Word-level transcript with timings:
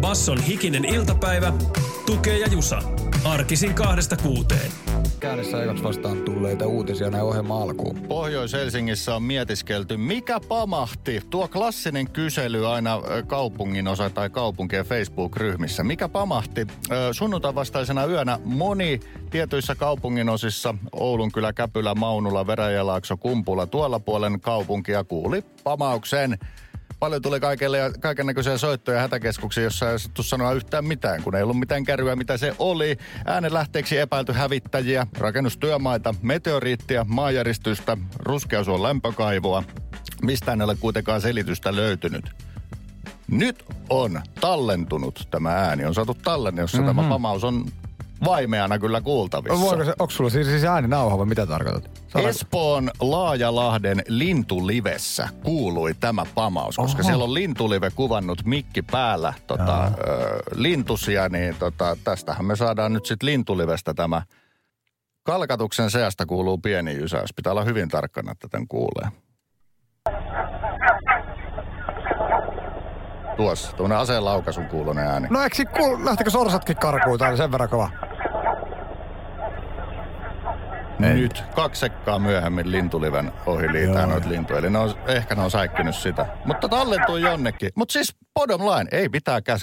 Basson 0.00 0.42
hikinen 0.42 0.84
iltapäivä, 0.84 1.52
tukee 2.06 2.38
ja 2.38 2.46
jusa. 2.46 2.82
Arkisin 3.24 3.74
kahdesta 3.74 4.16
kuuteen. 4.16 4.70
Käännissä 5.20 5.56
aikaksi 5.56 5.84
vastaan 5.84 6.22
tulleita 6.22 6.66
uutisia 6.66 7.10
näin 7.10 7.24
ohjelma 7.24 7.62
alkuun. 7.62 8.00
Pohjois-Helsingissä 8.08 9.14
on 9.14 9.22
mietiskelty, 9.22 9.96
mikä 9.96 10.40
pamahti. 10.48 11.20
Tuo 11.30 11.48
klassinen 11.48 12.10
kysely 12.10 12.66
aina 12.66 13.00
kaupungin 13.26 13.88
osa 13.88 14.10
tai 14.10 14.30
kaupunkien 14.30 14.84
Facebook-ryhmissä. 14.84 15.84
Mikä 15.84 16.08
pamahti? 16.08 16.66
Sunnuntai 17.12 17.54
vastaisena 17.54 18.06
yönä 18.06 18.38
moni 18.44 19.00
tietyissä 19.30 19.74
kaupungin 19.74 20.28
osissa, 20.28 20.74
Oulun 20.92 21.32
kylä, 21.32 21.52
Käpylä, 21.52 21.94
Maunula, 21.94 22.46
Veräjälaakso, 22.46 23.16
Kumpula, 23.16 23.66
tuolla 23.66 24.00
puolen 24.00 24.40
kaupunkia 24.40 25.04
kuuli 25.04 25.44
pamauksen 25.64 26.38
paljon 27.00 27.22
tuli 27.22 27.40
kaikille 27.40 27.78
ja 27.78 27.92
kaiken 28.00 28.26
näköisiä 28.26 28.58
soittoja 28.58 29.00
hätäkeskuksia, 29.00 29.64
jossa 29.64 29.90
ei 29.90 29.98
sattu 29.98 30.22
sanoa 30.22 30.52
yhtään 30.52 30.84
mitään, 30.84 31.22
kun 31.22 31.36
ei 31.36 31.42
ollut 31.42 31.58
mitään 31.58 31.84
kärryä, 31.84 32.16
mitä 32.16 32.36
se 32.36 32.54
oli. 32.58 32.96
Äänen 33.24 33.54
lähteeksi 33.54 33.98
epäilty 33.98 34.32
hävittäjiä, 34.32 35.06
rakennustyömaita, 35.18 36.14
meteoriittia, 36.22 37.06
maanjäristystä, 37.08 37.96
ruskeasuon 38.18 38.82
lämpökaivoa. 38.82 39.62
Mistään 40.22 40.60
ei 40.60 40.64
ole 40.64 40.76
kuitenkaan 40.76 41.20
selitystä 41.20 41.76
löytynyt. 41.76 42.24
Nyt 43.30 43.64
on 43.90 44.22
tallentunut 44.40 45.28
tämä 45.30 45.50
ääni, 45.50 45.84
on 45.84 45.94
saatu 45.94 46.14
tallenne, 46.14 46.62
jossa 46.62 46.78
mm-hmm. 46.78 46.96
tämä 46.96 47.08
pamaus 47.08 47.44
on 47.44 47.64
vaimeana 48.24 48.78
kyllä 48.78 49.00
kuultavissa. 49.00 49.60
Voiko 49.60 49.84
se, 49.84 49.90
onko 49.98 50.10
sulla 50.10 50.30
siis, 50.30 50.46
siis 50.46 50.64
ääninauha 50.64 51.18
vai 51.18 51.26
mitä 51.26 51.46
tarkoitat? 51.46 51.90
Saada... 52.08 52.28
Espoon 52.28 52.90
Laajalahden 53.00 54.02
Lintulivessä 54.08 55.28
kuului 55.44 55.94
tämä 55.94 56.26
pamaus, 56.34 56.76
koska 56.76 57.00
Oho. 57.00 57.06
siellä 57.08 57.24
on 57.24 57.34
Lintulive 57.34 57.90
kuvannut 57.90 58.44
mikki 58.44 58.82
päällä 58.82 59.34
tota, 59.46 59.84
ö, 59.86 59.90
lintusia, 60.54 61.28
niin 61.28 61.54
tota, 61.58 61.96
tästähän 62.04 62.44
me 62.44 62.56
saadaan 62.56 62.92
nyt 62.92 63.06
sitten 63.06 63.26
Lintulivestä 63.26 63.94
tämä 63.94 64.22
kalkatuksen 65.22 65.90
seasta 65.90 66.26
kuuluu 66.26 66.58
pieni 66.58 66.94
jysäys. 66.94 67.34
Pitää 67.34 67.52
olla 67.52 67.64
hyvin 67.64 67.88
tarkkana, 67.88 68.32
että 68.32 68.48
tämän 68.48 68.68
kuulee. 68.68 69.08
Tuossa, 73.36 73.76
tuommoinen 73.76 73.98
aseen 73.98 74.24
laukaisun 74.24 74.66
kuulonen 74.66 75.06
ääni. 75.06 75.28
No 75.30 75.42
eikö 75.42 75.64
kuul... 75.76 76.04
lähtikö 76.04 76.30
sorsatkin 76.30 76.76
karkuun? 76.76 77.18
Tää 77.18 77.28
oli 77.28 77.36
sen 77.36 77.52
verran 77.52 77.68
kova. 77.68 77.90
Ei. 81.02 81.14
Nyt 81.14 81.44
kaksi 81.54 81.80
sekkaa 81.80 82.18
myöhemmin 82.18 82.72
lintuliven 82.72 83.32
ohi 83.46 83.72
liitää 83.72 84.06
noita 84.06 84.28
lintuja. 84.28 84.58
Eli 84.58 84.70
ne 84.70 84.78
on, 84.78 84.94
ehkä 85.06 85.34
ne 85.34 85.42
on 85.42 85.50
säikkynyt 85.50 85.94
sitä. 85.94 86.26
Mutta 86.44 86.68
tallentuu 86.68 87.16
jonnekin. 87.16 87.70
Mutta 87.74 87.92
siis 87.92 88.16
bottom 88.34 88.60
line, 88.60 88.88
ei 88.92 89.08
pitää 89.08 89.40
käs, 89.42 89.60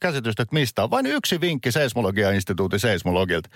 käsitystä, 0.00 0.42
että 0.42 0.54
mistä 0.54 0.82
on. 0.82 0.90
Vain 0.90 1.06
yksi 1.06 1.40
vinkki 1.40 1.72
Seismologia-instituutin 1.72 2.80
seismologilta. 2.80 3.48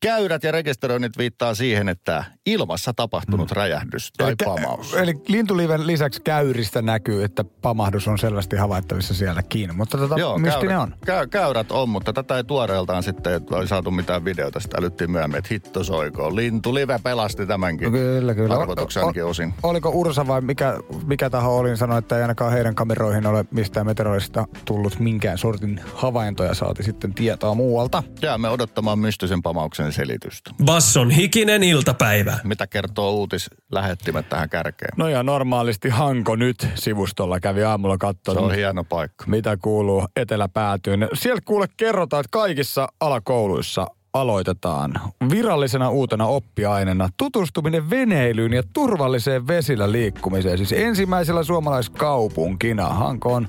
Käyrät 0.00 0.42
ja 0.42 0.52
rekisteröinnit 0.52 1.18
viittaa 1.18 1.54
siihen, 1.54 1.88
että 1.88 2.24
ilmassa 2.46 2.92
tapahtunut 2.94 3.50
mm. 3.50 3.56
räjähdys 3.56 4.12
tai 4.18 4.28
eli, 4.28 4.36
pamaus. 4.44 4.94
Eli 4.94 5.14
lintuliven 5.28 5.86
lisäksi 5.86 6.22
käyristä 6.22 6.82
näkyy, 6.82 7.24
että 7.24 7.44
pamahdus 7.44 8.08
on 8.08 8.18
selvästi 8.18 8.56
havaittavissa 8.56 9.14
sielläkin. 9.14 9.76
Mutta 9.76 9.98
tota, 9.98 10.14
Joo, 10.18 10.38
mistä 10.38 10.60
käyrät, 10.60 10.70
ne 10.70 10.78
on? 10.78 10.94
Käy, 11.06 11.26
käyrät 11.26 11.72
on, 11.72 11.88
mutta 11.88 12.12
tätä 12.12 12.36
ei 12.36 12.44
tuoreeltaan 12.44 13.02
sitten 13.02 13.34
että 13.34 13.56
oli 13.56 13.68
saatu 13.68 13.90
mitään 13.90 14.24
videota. 14.24 14.60
Sitä 14.60 14.78
älyttiin 14.78 15.10
myöhemmin, 15.10 15.38
että 15.38 15.48
hitto 15.52 15.84
soikoo. 15.84 16.36
Lintulive 16.36 17.00
pelasti 17.02 17.46
tämänkin 17.46 17.84
no, 17.84 17.90
kyllä, 17.90 18.34
kyllä. 18.34 18.54
arvotuksenkin 18.54 19.24
osin. 19.24 19.54
Oliko 19.62 19.90
Ursa 19.90 20.26
vai 20.26 20.40
mikä, 20.40 20.78
mikä 21.06 21.30
taho 21.30 21.58
oli 21.58 21.76
sanoi, 21.76 21.98
että 21.98 22.16
ei 22.16 22.22
ainakaan 22.22 22.52
heidän 22.52 22.74
kameroihin 22.74 23.26
ole 23.26 23.44
mistään 23.50 23.86
meteorista 23.86 24.46
tullut 24.64 24.98
minkään 24.98 25.38
sortin 25.38 25.80
havaintoja 25.94 26.54
saati 26.54 26.82
sitten 26.82 27.14
tietoa 27.14 27.54
muualta. 27.54 28.02
Jäämme 28.22 28.48
odottamaan 28.48 28.98
mystisen 28.98 29.42
pamauksen 29.42 29.87
sen 29.92 30.06
selitystä. 30.06 30.50
Basson 30.64 31.10
hikinen 31.10 31.62
iltapäivä. 31.62 32.38
Mitä 32.44 32.66
kertoo 32.66 33.12
uutis 33.12 33.50
lähettimet 33.72 34.28
tähän 34.28 34.50
kärkeen? 34.50 34.92
No 34.96 35.08
ja 35.08 35.22
normaalisti 35.22 35.88
Hanko 35.88 36.36
nyt 36.36 36.66
sivustolla 36.74 37.40
kävi 37.40 37.64
aamulla 37.64 37.98
katsoa. 37.98 38.34
Se 38.34 38.40
on 38.40 38.54
hieno 38.54 38.84
paikka. 38.84 39.24
Mitä 39.26 39.56
kuuluu 39.56 40.04
eteläpäätyyn. 40.16 41.08
Sieltä 41.14 41.42
kuule 41.44 41.66
kerrotaan, 41.76 42.20
että 42.20 42.30
kaikissa 42.30 42.88
alakouluissa 43.00 43.86
aloitetaan 44.12 44.92
virallisena 45.30 45.90
uutena 45.90 46.26
oppiaineena 46.26 47.08
tutustuminen 47.16 47.90
veneilyyn 47.90 48.52
ja 48.52 48.62
turvalliseen 48.72 49.46
vesillä 49.46 49.92
liikkumiseen. 49.92 50.58
Siis 50.58 50.72
ensimmäisellä 50.72 51.42
suomalaiskaupunkina 51.42 52.88
Hanko 52.88 53.34
on 53.34 53.48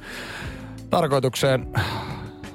tarkoitukseen 0.89 1.67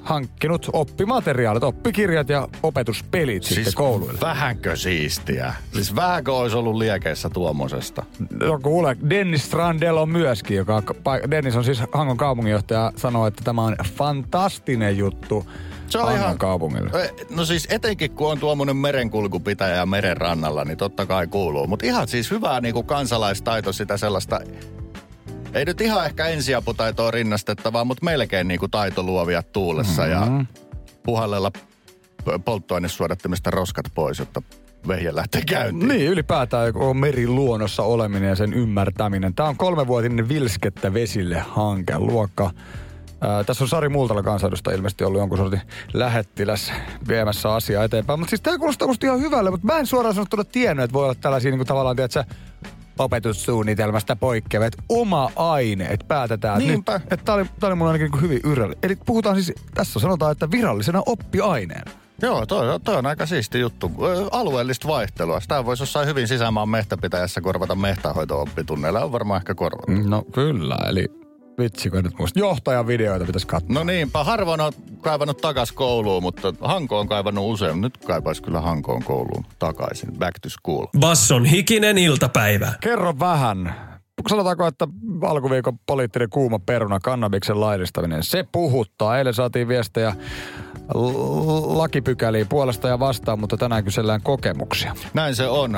hankkinut 0.05 0.69
oppimateriaalit, 0.73 1.63
oppikirjat 1.63 2.29
ja 2.29 2.47
opetuspelit 2.63 3.43
siis 3.43 3.55
sitten 3.55 3.73
kouluille. 3.73 4.19
vähänkö 4.21 4.75
siistiä? 4.75 5.53
Siis 5.73 5.95
vähänkö 5.95 6.33
olisi 6.33 6.57
ollut 6.57 6.75
liekeissä 6.75 7.29
tuommoisesta? 7.29 8.03
No 8.43 8.59
kuule, 8.59 8.97
Dennis 9.09 9.45
Strandel 9.45 9.97
on 9.97 10.09
myöskin, 10.09 10.57
joka 10.57 10.83
Dennis 11.31 11.55
on 11.55 11.63
siis 11.63 11.81
Hangon 11.91 12.17
kaupunginjohtaja, 12.17 12.91
sanoo, 12.95 13.27
että 13.27 13.41
tämä 13.43 13.61
on 13.61 13.75
fantastinen 13.93 14.97
juttu. 14.97 15.45
Se 15.89 15.99
on 15.99 16.15
ihan, 16.15 16.37
kaupungille. 16.37 17.11
No 17.29 17.45
siis 17.45 17.67
etenkin 17.69 18.11
kun 18.11 18.31
on 18.31 18.39
tuommoinen 18.39 18.77
merenkulkupitäjä 18.77 19.85
meren 19.85 20.17
rannalla, 20.17 20.65
niin 20.65 20.77
totta 20.77 21.05
kai 21.05 21.27
kuuluu. 21.27 21.67
Mutta 21.67 21.85
ihan 21.85 22.07
siis 22.07 22.31
hyvää 22.31 22.61
niin 22.61 22.73
kuin 22.73 22.85
kansalaistaito 22.85 23.73
sitä 23.73 23.97
sellaista 23.97 24.39
ei 25.55 25.65
nyt 25.65 25.81
ihan 25.81 26.05
ehkä 26.05 26.27
ensiaputaitoa 26.27 27.11
rinnastettavaa, 27.11 27.85
mutta 27.85 28.05
melkein 28.05 28.47
niin 28.47 28.59
kuin 28.59 28.71
taito 28.71 29.03
luovia 29.03 29.43
tuulessa 29.43 30.01
mm-hmm. 30.01 30.39
ja 30.39 30.45
puhallella 31.03 31.51
polttoainesuodattimista 32.45 33.51
roskat 33.51 33.85
pois, 33.95 34.19
jotta 34.19 34.41
vehje 34.87 35.15
lähtee 35.15 35.41
käyntiin. 35.41 35.87
Niin, 35.87 36.11
ylipäätään 36.11 36.71
on 36.75 36.97
meriluonnossa 36.97 37.83
oleminen 37.83 38.29
ja 38.29 38.35
sen 38.35 38.53
ymmärtäminen. 38.53 39.33
Tämä 39.33 39.49
on 39.49 39.57
kolmevuotinen 39.57 40.29
Vilskettä 40.29 40.93
vesille 40.93 41.39
hanke. 41.39 41.97
Luokka 41.97 42.51
Ää, 43.21 43.43
tässä 43.43 43.63
on 43.63 43.67
Sari 43.67 43.89
Multala 43.89 44.23
kansanedustaja 44.23 44.75
ilmeisesti 44.75 45.03
ollut 45.03 45.19
jonkun 45.19 45.37
sortin 45.37 45.61
lähettiläs 45.93 46.73
viemässä 47.07 47.53
asiaa 47.53 47.83
eteenpäin. 47.83 48.19
Mutta 48.19 48.29
siis 48.29 48.41
tämä 48.41 48.57
kuulostaa 48.57 48.87
musta 48.87 49.05
ihan 49.05 49.19
hyvälle, 49.19 49.51
mutta 49.51 49.67
mä 49.67 49.79
en 49.79 49.85
suoraan 49.85 50.15
sanottuna 50.15 50.43
tiennyt, 50.43 50.83
että 50.83 50.93
voi 50.93 51.03
olla 51.03 51.15
tällaisia 51.15 51.51
niin 51.51 51.59
kuin 51.59 51.67
tavallaan, 51.67 51.95
tiedätkö, 51.95 52.23
opetussuunnitelmasta 52.99 54.15
poikkeavat 54.15 54.73
oma 54.89 55.31
aine, 55.35 55.85
että 55.85 56.05
päätetään. 56.07 56.59
Niinpä. 56.59 56.95
Että, 56.95 57.15
että 57.15 57.25
tämä 57.25 57.35
oli, 57.35 57.45
tää 57.59 57.67
oli 57.67 57.75
mulle 57.75 57.91
ainakin 57.91 58.11
niin 58.11 58.21
hyvin 58.21 58.39
yrrelli. 58.43 58.75
Eli 58.83 58.95
puhutaan 59.05 59.35
siis, 59.35 59.53
tässä 59.73 59.99
sanotaan, 59.99 60.31
että 60.31 60.51
virallisena 60.51 61.03
oppiaineena. 61.05 61.91
Joo, 62.21 62.45
toi, 62.45 62.79
toi 62.79 62.95
on 62.95 63.05
aika 63.05 63.25
siisti 63.25 63.59
juttu. 63.59 63.91
Alueellista 64.31 64.87
vaihtelua. 64.87 65.39
Sitä 65.39 65.65
voisi 65.65 65.83
jossain 65.83 66.07
hyvin 66.07 66.27
sisämaan 66.27 66.69
mehtäpitäjässä 66.69 67.41
korvata 67.41 67.75
mehtähoito-oppitunneilla. 67.75 69.03
On 69.03 69.11
varmaan 69.11 69.41
ehkä 69.41 69.55
korvata. 69.55 69.91
No 69.91 70.23
kyllä, 70.31 70.77
eli 70.89 71.24
Vitsi, 71.59 71.89
kun 71.89 72.03
nyt 72.03 72.17
muista. 72.19 72.39
Johtajan 72.39 72.87
videoita 72.87 73.25
pitäisi 73.25 73.47
katsoa. 73.47 73.73
No 73.73 73.83
niinpä, 73.83 74.23
harvoin 74.23 74.61
on 74.61 74.73
kaivannut 75.01 75.37
takas 75.37 75.71
kouluun, 75.71 76.23
mutta 76.23 76.53
Hanko 76.61 76.99
on 76.99 77.07
kaivannut 77.07 77.45
usein. 77.53 77.81
Nyt 77.81 77.97
kaipaisi 77.97 78.43
kyllä 78.43 78.61
Hankoon 78.61 79.03
kouluun 79.03 79.45
takaisin. 79.59 80.09
Back 80.17 80.39
to 80.41 80.49
school. 80.49 80.85
Basson 80.99 81.45
hikinen 81.45 81.97
iltapäivä. 81.97 82.73
Kerro 82.81 83.19
vähän. 83.19 83.75
Sanotaanko, 84.29 84.67
että 84.67 84.87
alkuviikon 85.21 85.79
poliittinen 85.85 86.29
kuuma 86.29 86.59
peruna, 86.59 86.99
kannabiksen 86.99 87.59
laillistaminen, 87.59 88.23
se 88.23 88.45
puhuttaa. 88.51 89.17
Eilen 89.17 89.33
saatiin 89.33 89.67
viestejä 89.67 90.15
lakipykäliä 91.65 92.45
puolesta 92.45 92.87
ja 92.87 92.99
vastaan, 92.99 93.39
mutta 93.39 93.57
tänään 93.57 93.83
kysellään 93.83 94.21
kokemuksia. 94.21 94.95
Näin 95.13 95.35
se 95.35 95.47
on. 95.47 95.75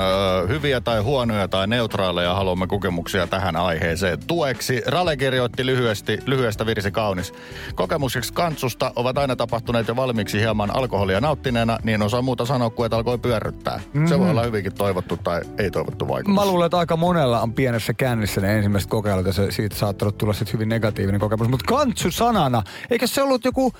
Hyviä 0.48 0.80
tai 0.80 1.00
huonoja 1.00 1.48
tai 1.48 1.66
neutraaleja 1.66 2.34
haluamme 2.34 2.66
kokemuksia 2.66 3.26
tähän 3.26 3.56
aiheeseen. 3.56 4.18
Tueksi 4.26 4.82
Rale 4.86 5.16
kirjoitti 5.16 5.66
lyhyesti, 5.66 6.18
lyhyestä 6.26 6.66
virsi 6.66 6.90
kaunis. 6.90 7.32
Kokemukseksi 7.74 8.32
kantsusta 8.32 8.92
ovat 8.96 9.18
aina 9.18 9.36
tapahtuneet 9.36 9.88
jo 9.88 9.96
valmiiksi 9.96 10.40
hieman 10.40 10.76
alkoholia 10.76 11.20
nauttineena, 11.20 11.78
niin 11.82 12.02
osaa 12.02 12.22
muuta 12.22 12.46
sanoa 12.46 12.70
kuin 12.70 12.86
että 12.86 12.96
alkoi 12.96 13.18
pyörryttää. 13.18 13.80
Mm. 13.92 14.06
Se 14.06 14.18
voi 14.18 14.30
olla 14.30 14.42
hyvinkin 14.42 14.74
toivottu 14.74 15.16
tai 15.16 15.40
ei 15.58 15.70
toivottu 15.70 16.08
vaikutus. 16.08 16.34
Mä 16.34 16.46
luulen, 16.46 16.66
että 16.66 16.78
aika 16.78 16.96
monella 16.96 17.40
on 17.40 17.52
pienessä 17.52 17.94
kännissä 17.94 18.40
ne 18.40 18.56
ensimmäiset 18.56 18.90
kokeilut 18.90 19.26
ja 19.26 19.32
se, 19.32 19.50
siitä 19.50 19.76
saattanut 19.76 20.18
tulla 20.18 20.32
sitten 20.32 20.52
hyvin 20.52 20.68
negatiivinen 20.68 21.20
kokemus. 21.20 21.48
Mutta 21.48 21.74
kantsu 21.74 22.10
sanana, 22.10 22.62
eikä 22.90 23.06
se 23.06 23.22
ollut 23.22 23.44
joku 23.44 23.72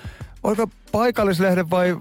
Oliko 0.43 0.67
paikallislehden 0.91 1.69
vai 1.69 1.97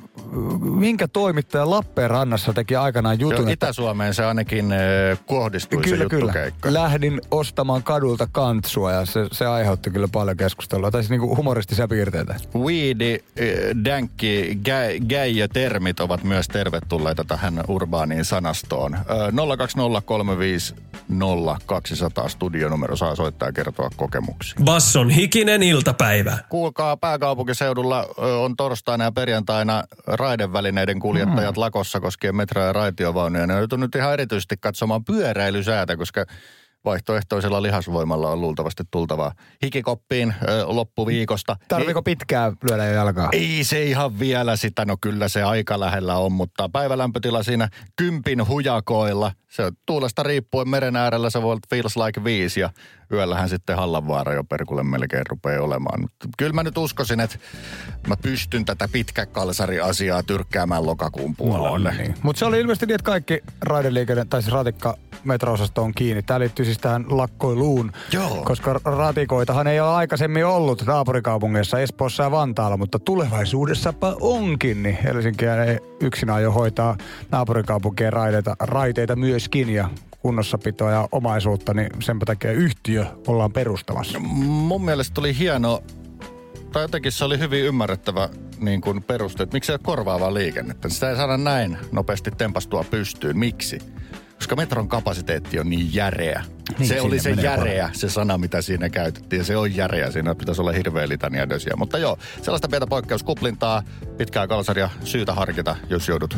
minkä 0.60 1.08
toimittaja 1.08 1.70
Lappeenrannassa 1.70 2.52
teki 2.52 2.76
aikanaan 2.76 3.20
jutun? 3.20 3.44
Joo, 3.44 3.52
Itä-Suomeen 3.52 4.14
se 4.14 4.24
ainakin 4.24 4.72
äh, 4.72 4.78
kohdistui 5.26 5.82
kyllä, 5.82 6.04
se. 6.32 6.52
Kyllä. 6.60 6.82
Lähdin 6.82 7.20
ostamaan 7.30 7.82
kadulta 7.82 8.28
kantsua 8.32 8.92
ja 8.92 9.06
se, 9.06 9.26
se 9.32 9.46
aiheutti 9.46 9.90
kyllä 9.90 10.08
paljon 10.12 10.36
keskustelua. 10.36 10.90
Tai 10.90 11.02
siis 11.02 11.10
niinku 11.10 11.36
humoristisia 11.36 11.88
piirteitä. 11.88 12.34
Weedi, 12.54 13.14
äh, 13.14 13.84
dänkki, 13.84 14.58
gä, 14.64 15.48
termit 15.52 16.00
ovat 16.00 16.24
myös 16.24 16.48
tervetulleita 16.48 17.24
tähän 17.24 17.64
urbaaniin 17.68 18.24
sanastoon. 18.24 18.94
Äh, 18.94 19.02
020350200 22.24 22.28
studionumero 22.28 22.96
saa 22.96 23.16
soittaa 23.16 23.48
ja 23.48 23.52
kertoa 23.52 23.90
kokemuksia. 23.96 24.60
Basson 24.64 25.10
hikinen 25.10 25.62
iltapäivä. 25.62 26.38
Kuulkaa, 26.48 26.96
pääkaupunkiseudulla 26.96 28.08
on 28.36 28.56
torstaina 28.56 29.04
ja 29.04 29.12
perjantaina 29.12 29.84
raidevälineiden 30.06 31.00
kuljettajat 31.00 31.56
mm. 31.56 31.60
lakossa 31.60 32.00
koskien 32.00 32.36
metro- 32.36 32.62
ja 32.62 32.72
raitiovaunuja. 32.72 33.46
Ne 33.46 33.54
on 33.72 33.80
nyt 33.80 33.94
ihan 33.94 34.12
erityisesti 34.12 34.56
katsomaan 34.60 35.04
pyöräilysäätä, 35.04 35.96
koska 35.96 36.24
vaihtoehtoisella 36.88 37.62
lihasvoimalla 37.62 38.30
on 38.30 38.40
luultavasti 38.40 38.82
tultava 38.90 39.32
hikikoppiin 39.62 40.34
ö, 40.48 40.64
loppuviikosta. 40.66 41.56
Tarviiko 41.68 42.02
pitkään 42.02 42.56
lyödä 42.70 42.84
jalkaa? 42.84 43.28
Ei 43.32 43.64
se 43.64 43.82
ihan 43.82 44.18
vielä 44.18 44.56
sitä, 44.56 44.84
no 44.84 44.96
kyllä 45.00 45.28
se 45.28 45.42
aika 45.42 45.80
lähellä 45.80 46.16
on, 46.16 46.32
mutta 46.32 46.68
päivälämpötila 46.68 47.42
siinä 47.42 47.68
kympin 47.96 48.48
hujakoilla. 48.48 49.32
Se 49.48 49.64
on 49.64 49.72
tuulesta 49.86 50.22
riippuen 50.22 50.68
meren 50.68 50.96
äärellä 50.96 51.30
se 51.30 51.42
voi 51.42 51.50
olla 51.50 51.60
feels 51.70 51.96
like 51.96 52.24
viisi 52.24 52.60
ja 52.60 52.70
yöllähän 53.12 53.48
sitten 53.48 53.76
Hallanvaara 53.76 54.34
jo 54.34 54.44
perkulle 54.44 54.82
melkein 54.82 55.26
rupeaa 55.28 55.62
olemaan. 55.62 56.08
Kyllä 56.38 56.52
mä 56.52 56.62
nyt 56.62 56.78
uskoisin, 56.78 57.20
että 57.20 57.38
mä 58.08 58.16
pystyn 58.22 58.64
tätä 58.64 58.88
pitkäkalsari-asiaa 58.92 60.22
tyrkkäämään 60.22 60.86
lokakuun 60.86 61.36
puolelle. 61.36 61.90
No, 61.90 61.96
niin. 61.98 62.14
Mutta 62.22 62.38
se 62.38 62.44
oli 62.44 62.60
ilmeisesti 62.60 62.86
niin, 62.86 62.94
että 62.94 63.04
kaikki 63.04 63.40
raideliikenne, 63.60 64.24
tai 64.24 64.42
siis 64.42 64.54
ratikka 64.54 64.96
metro 65.24 65.56
on 65.78 65.94
kiinni. 65.94 66.22
Tämä 66.22 66.40
liittyy 66.40 66.64
siis 66.64 66.78
tähän 66.78 67.04
lakkoiluun, 67.08 67.92
Joo. 68.12 68.42
koska 68.44 68.80
ratikoitahan 68.84 69.66
ei 69.66 69.80
ole 69.80 69.90
aikaisemmin 69.90 70.46
ollut 70.46 70.86
naapurikaupungeissa 70.86 71.80
Espoossa 71.80 72.22
ja 72.22 72.30
Vantaalla, 72.30 72.76
mutta 72.76 72.98
tulevaisuudessapa 72.98 74.16
onkin, 74.20 74.82
niin 74.82 74.98
Helsinkiä 75.04 75.64
ei 75.64 75.78
yksin 76.00 76.30
aio 76.30 76.52
hoitaa 76.52 76.96
naapurikaupunkien 77.30 78.12
raiteita, 78.12 78.56
raiteita 78.60 79.16
myöskin 79.16 79.70
ja 79.70 79.90
kunnossapitoa 80.22 80.90
ja 80.90 81.08
omaisuutta, 81.12 81.74
niin 81.74 81.90
sen 82.00 82.18
takia 82.18 82.52
yhtiö 82.52 83.06
ollaan 83.26 83.52
perustamassa. 83.52 84.18
Mun 84.18 84.84
mielestä 84.84 85.20
oli 85.20 85.38
hieno, 85.38 85.82
tai 86.72 86.82
jotenkin 86.82 87.12
se 87.12 87.24
oli 87.24 87.38
hyvin 87.38 87.64
ymmärrettävä 87.64 88.28
niin 88.60 88.80
kuin 88.80 89.02
peruste, 89.02 89.42
että 89.42 89.56
miksi 89.56 89.66
se 89.66 89.72
ei 89.72 89.74
ole 89.74 89.80
korvaavaa 89.82 90.34
liikennettä. 90.34 90.88
Sitä 90.88 91.10
ei 91.10 91.16
saada 91.16 91.36
näin 91.36 91.78
nopeasti 91.92 92.30
tempastua 92.30 92.84
pystyyn. 92.84 93.38
Miksi? 93.38 93.78
Koska 94.38 94.56
metron 94.56 94.88
kapasiteetti 94.88 95.60
on 95.60 95.70
niin 95.70 95.94
järeä. 95.94 96.44
Niin, 96.78 96.88
se 96.88 97.00
oli 97.00 97.18
se 97.18 97.30
järeä, 97.30 97.90
se 97.92 98.08
sana, 98.08 98.38
mitä 98.38 98.62
siinä 98.62 98.88
käytettiin. 98.88 99.44
Se 99.44 99.56
on 99.56 99.76
järeä, 99.76 100.10
siinä 100.10 100.34
pitäisi 100.34 100.60
olla 100.60 100.72
hirveä 100.72 101.08
litania 101.08 101.48
dösiä. 101.48 101.72
Mutta 101.76 101.98
joo, 101.98 102.18
sellaista 102.42 102.68
pientä 102.68 102.86
poikkeuskuplintaa, 102.86 103.82
pitkää 104.16 104.46
kalsaria, 104.46 104.90
syytä 105.04 105.34
harkita, 105.34 105.76
jos 105.90 106.08
joudut 106.08 106.36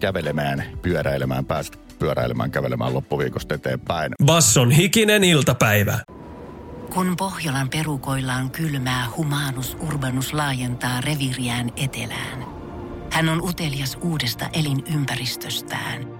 kävelemään, 0.00 0.64
pyöräilemään, 0.82 1.44
pääset 1.44 1.98
pyöräilemään, 1.98 2.50
kävelemään 2.50 2.94
loppuviikosta 2.94 3.54
eteenpäin. 3.54 4.12
Basson 4.24 4.70
hikinen 4.70 5.24
iltapäivä. 5.24 5.98
Kun 6.94 7.16
Pohjolan 7.16 7.68
perukoillaan 7.68 8.50
kylmää, 8.50 9.06
humanus 9.16 9.76
urbanus 9.80 10.32
laajentaa 10.32 11.00
reviriään 11.00 11.72
etelään. 11.76 12.46
Hän 13.10 13.28
on 13.28 13.42
utelias 13.42 13.98
uudesta 14.00 14.48
elinympäristöstään– 14.52 16.06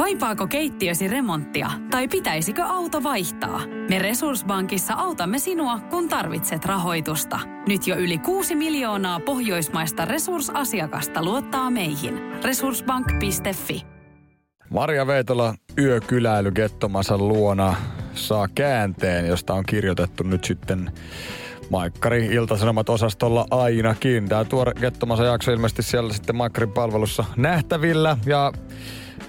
Kaipaako 0.00 0.46
keittiösi 0.46 1.08
remonttia 1.08 1.70
tai 1.90 2.08
pitäisikö 2.08 2.64
auto 2.64 3.02
vaihtaa? 3.02 3.60
Me 3.88 3.98
Resurssbankissa 3.98 4.94
autamme 4.94 5.38
sinua, 5.38 5.78
kun 5.78 6.08
tarvitset 6.08 6.64
rahoitusta. 6.64 7.40
Nyt 7.66 7.86
jo 7.86 7.96
yli 7.96 8.18
6 8.18 8.54
miljoonaa 8.54 9.20
pohjoismaista 9.20 10.04
resursasiakasta 10.04 11.24
luottaa 11.24 11.70
meihin. 11.70 12.20
Resurssbank.fi 12.44 13.82
Maria 14.70 15.06
Veitola 15.06 15.54
yökyläily 15.78 16.50
Gettomasan 16.50 17.28
luona 17.28 17.74
saa 18.14 18.48
käänteen, 18.54 19.26
josta 19.26 19.54
on 19.54 19.64
kirjoitettu 19.66 20.22
nyt 20.22 20.44
sitten 20.44 20.92
Maikkari 21.70 22.26
Iltasanomat 22.26 22.88
osastolla 22.88 23.46
ainakin. 23.50 24.28
Tämä 24.28 24.44
tuore 24.44 24.72
Gettomasa 24.74 25.24
jakso 25.24 25.52
ilmeisesti 25.52 25.82
siellä 25.82 26.12
sitten 26.12 26.36
Maikkarin 26.36 26.72
palvelussa 26.72 27.24
nähtävillä 27.36 28.16
ja 28.26 28.52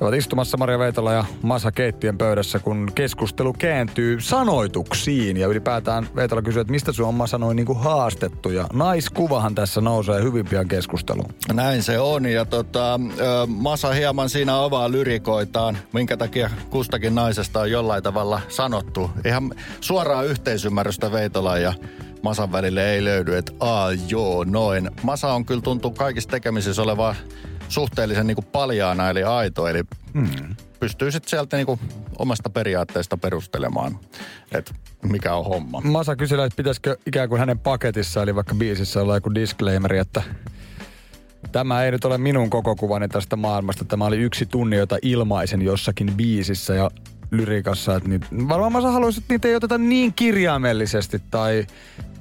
he 0.02 0.06
ovat 0.06 0.16
istumassa 0.16 0.58
Maria 0.58 0.80
Veitola 0.80 1.14
ja 1.14 1.26
Masa 1.42 1.72
Keittien 1.72 2.18
pöydässä, 2.18 2.60
kun 2.60 2.92
keskustelu 2.96 3.54
kääntyy 3.54 4.22
sanoituksiin. 4.22 5.38
Ja 5.38 5.48
ylipäätään 5.48 6.08
Veitola 6.16 6.42
kysyy, 6.42 6.62
että 6.62 6.72
mistä 6.72 6.92
sun 6.92 7.08
on 7.08 7.14
Masa 7.14 7.38
noin 7.38 7.56
niin 7.56 7.66
kuin 7.66 7.80
haastettu. 7.80 8.50
Ja 8.50 8.68
naiskuvahan 8.74 9.56
tässä 9.56 9.82
nousee 9.82 10.24
hyvin 10.24 10.46
pian 10.46 10.68
keskusteluun. 10.68 11.34
Näin 11.54 11.84
se 11.84 12.00
on. 12.00 12.26
Ja 12.26 12.46
tota, 12.46 13.00
Masa 13.48 13.92
hieman 13.92 14.30
siinä 14.30 14.64
avaa 14.64 14.92
lyrikoitaan, 14.92 15.78
minkä 15.94 16.18
takia 16.18 16.50
kustakin 16.70 17.16
naisesta 17.16 17.60
on 17.60 17.72
jollain 17.72 18.04
tavalla 18.04 18.42
sanottu. 18.48 19.12
Ihan 19.26 19.52
suoraa 19.82 20.24
yhteisymmärrystä 20.24 21.12
Veitola 21.12 21.58
ja 21.58 21.74
Masan 22.22 22.52
välille 22.52 22.94
ei 22.94 23.04
löydy, 23.04 23.38
että 23.38 23.52
aa 23.60 23.92
joo, 24.08 24.44
noin. 24.44 24.92
Masa 25.04 25.34
on 25.34 25.46
kyllä 25.46 25.62
tuntuu 25.62 25.92
kaikissa 25.92 26.30
tekemisissä 26.30 26.82
oleva 26.82 27.16
suhteellisen 27.72 28.28
niin 28.28 28.36
kuin 28.36 28.46
paljaana 28.46 29.10
eli 29.10 29.24
aito, 29.24 29.68
eli 29.68 29.84
hmm. 30.14 30.56
pystyy 30.80 31.12
sitten 31.12 31.30
sieltä 31.30 31.58
niin 31.58 31.66
kuin 31.66 31.80
omasta 32.20 32.50
periaatteesta 32.50 33.18
perustelemaan, 33.18 34.00
että 34.52 34.74
mikä 35.04 35.36
on 35.36 35.46
homma. 35.46 35.82
Masa 35.84 36.16
kysyi, 36.16 36.42
että 36.42 36.58
pitäisikö 36.58 36.98
ikään 37.06 37.30
kuin 37.30 37.40
hänen 37.40 37.60
paketissa, 37.60 38.24
eli 38.24 38.36
vaikka 38.36 38.56
biisissä 38.56 39.02
olla 39.02 39.16
joku 39.16 39.36
disclaimeri, 39.36 39.98
että 39.98 40.24
Tämä 41.52 41.84
ei 41.84 41.92
nyt 41.92 42.06
ole 42.06 42.18
minun 42.18 42.50
koko 42.50 42.76
kuvani 42.76 43.08
tästä 43.08 43.36
maailmasta. 43.36 43.86
Tämä 43.86 44.06
oli 44.06 44.18
yksi 44.18 44.46
tunni, 44.46 44.78
jota 44.78 44.98
ilmaisen 45.02 45.62
jossakin 45.62 46.14
biisissä 46.18 46.74
ja 46.74 46.92
lyrikassa. 47.32 47.96
Että 47.96 48.10
niitä, 48.10 48.28
varmaan 48.50 48.72
mä 48.72 48.92
haluaisin, 48.92 49.22
että 49.22 49.34
niitä 49.34 49.48
ei 49.48 49.56
oteta 49.56 49.78
niin 49.78 50.14
kirjaimellisesti 50.14 51.22
tai 51.32 51.68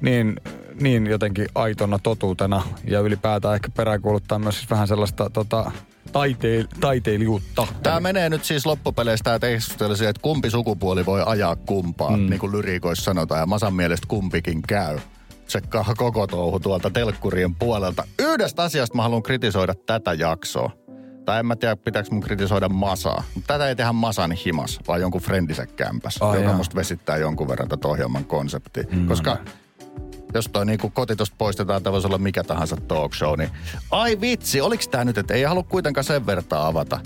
niin, 0.01 0.35
niin 0.81 1.07
jotenkin 1.07 1.47
aitona 1.55 1.99
totuutena. 1.99 2.63
Ja 2.83 2.99
ylipäätään 2.99 3.55
ehkä 3.55 3.69
peräänkuuluttaa 3.69 4.39
myös 4.39 4.55
siis 4.57 4.69
vähän 4.69 4.87
sellaista 4.87 5.29
tota, 5.29 5.71
taiteil, 6.11 6.67
taiteilijuutta. 6.79 7.67
Tämä 7.83 7.99
menee 7.99 8.29
nyt 8.29 8.45
siis 8.45 8.65
loppupeleistä 8.65 9.23
tämä 9.23 9.39
tekstustelu 9.39 9.93
että 9.93 10.21
kumpi 10.21 10.49
sukupuoli 10.49 11.05
voi 11.05 11.23
ajaa 11.25 11.55
kumpaa, 11.55 12.17
mm. 12.17 12.29
niin 12.29 12.39
kuin 12.39 12.51
lyriikoissa 12.51 13.03
sanotaan. 13.03 13.39
Ja 13.39 13.45
Masan 13.45 13.73
mielestä 13.73 14.07
kumpikin 14.07 14.61
käy 14.61 14.99
tsekkaa 15.45 15.93
koko 15.97 16.27
touhu 16.27 16.59
tuolta 16.59 16.89
telkkurien 16.89 17.55
puolelta. 17.55 18.03
Yhdestä 18.19 18.63
asiasta 18.63 18.95
mä 18.95 19.03
haluan 19.03 19.23
kritisoida 19.23 19.73
tätä 19.85 20.13
jaksoa. 20.13 20.71
Tai 21.25 21.39
en 21.39 21.45
mä 21.45 21.55
tiedä, 21.55 21.75
pitääkö 21.75 22.09
mun 22.11 22.21
kritisoida 22.21 22.69
Masaa. 22.69 23.23
Mutta 23.35 23.53
tätä 23.53 23.67
ei 23.67 23.75
tehdä 23.75 23.93
Masan 23.93 24.31
himas, 24.31 24.79
vaan 24.87 25.01
jonkun 25.01 25.21
friendisä 25.21 25.65
kämpäs, 25.65 26.17
oh, 26.21 26.33
joka 26.33 26.45
jaa. 26.47 26.57
musta 26.57 26.75
vesittää 26.75 27.17
jonkun 27.17 27.47
verran 27.47 27.67
tätä 27.69 27.87
ohjelman 27.87 28.25
konseptia. 28.25 28.83
Mm, 28.91 29.07
Koska 29.07 29.37
jos 30.33 30.49
toi 30.53 30.65
niinku 30.65 30.89
kotitosta 30.89 31.35
poistetaan, 31.37 31.83
tämä 31.83 31.91
voisi 31.91 32.07
olla 32.07 32.17
mikä 32.17 32.43
tahansa 32.43 32.75
talk 32.87 33.13
show, 33.13 33.37
niin 33.37 33.49
ai 33.91 34.21
vitsi, 34.21 34.61
oliks 34.61 34.87
tää 34.87 35.05
nyt, 35.05 35.17
että 35.17 35.33
ei 35.33 35.43
halua 35.43 35.63
kuitenkaan 35.63 36.03
sen 36.03 36.25
vertaa 36.25 36.67
avata. 36.67 36.99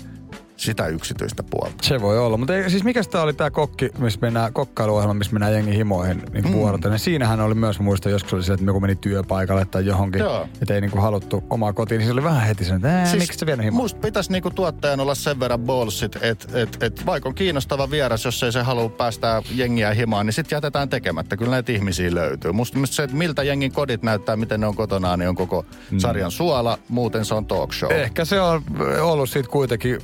Sitä 0.56 0.86
yksityistä 0.86 1.42
puolta. 1.42 1.74
Se 1.82 2.00
voi 2.00 2.18
olla, 2.18 2.36
mutta 2.36 2.56
ei, 2.56 2.70
siis 2.70 2.84
mikä 2.84 3.02
tämä 3.04 3.24
oli 3.24 3.32
tämä 3.32 3.50
kokki, 3.50 3.90
missä 3.98 4.18
mennään, 4.22 4.52
kokkailuohjelma, 4.52 5.14
missä 5.14 5.32
mennään 5.32 5.52
jengi 5.52 5.76
himoihin 5.76 6.22
niin 6.32 6.44
mm. 6.44 6.52
vuorotellen. 6.52 6.98
Siinähän 6.98 7.40
oli 7.40 7.54
myös, 7.54 7.80
muista 7.80 8.10
joskus 8.10 8.32
oli 8.34 8.42
se, 8.42 8.52
että 8.52 8.66
joku 8.66 8.80
meni 8.80 8.96
työpaikalle 8.96 9.64
tai 9.64 9.86
johonkin, 9.86 10.20
Joo. 10.20 10.48
että 10.62 10.74
ei 10.74 10.80
niinku 10.80 10.98
haluttu 10.98 11.44
omaa 11.50 11.72
kotiin, 11.72 11.98
niin 11.98 12.06
se 12.06 12.12
oli 12.12 12.24
vähän 12.24 12.46
heti 12.46 12.64
sen, 12.64 12.76
että 12.76 13.06
siis, 13.06 13.22
miksi 13.22 13.38
sä 13.38 13.46
vienyt 13.46 13.64
himoon? 13.64 13.84
Musta 13.84 14.00
pitäisi 14.00 14.32
niinku 14.32 14.50
tuottajan 14.50 15.00
olla 15.00 15.14
sen 15.14 15.40
verran 15.40 15.60
bolsit, 15.60 16.16
että 16.20 16.46
et, 16.60 16.82
et, 16.82 17.06
vaikka 17.06 17.28
on 17.28 17.34
kiinnostava 17.34 17.90
vieras, 17.90 18.24
jos 18.24 18.42
ei 18.42 18.52
se 18.52 18.62
halua 18.62 18.88
päästää 18.88 19.42
jengiä 19.54 19.94
himaan, 19.94 20.26
niin 20.26 20.34
sitten 20.34 20.56
jätetään 20.56 20.88
tekemättä. 20.88 21.36
Kyllä 21.36 21.50
näitä 21.50 21.72
ihmisiä 21.72 22.14
löytyy. 22.14 22.52
Musta, 22.52 22.78
musta 22.78 22.96
se, 22.96 23.02
että 23.02 23.16
miltä 23.16 23.42
jengin 23.42 23.72
kodit 23.72 24.02
näyttää, 24.02 24.36
miten 24.36 24.60
ne 24.60 24.66
on 24.66 24.76
kotonaan, 24.76 25.18
niin 25.18 25.28
on 25.28 25.34
koko 25.34 25.64
mm. 25.90 25.98
sarjan 25.98 26.30
suola. 26.30 26.78
Muuten 26.88 27.24
se 27.24 27.34
on 27.34 27.46
talk 27.46 27.72
show. 27.72 27.92
Ehkä 27.92 28.24
se 28.24 28.40
on 28.40 28.62
ollut 29.00 29.30
siitä 29.30 29.48
kuitenkin 29.48 29.98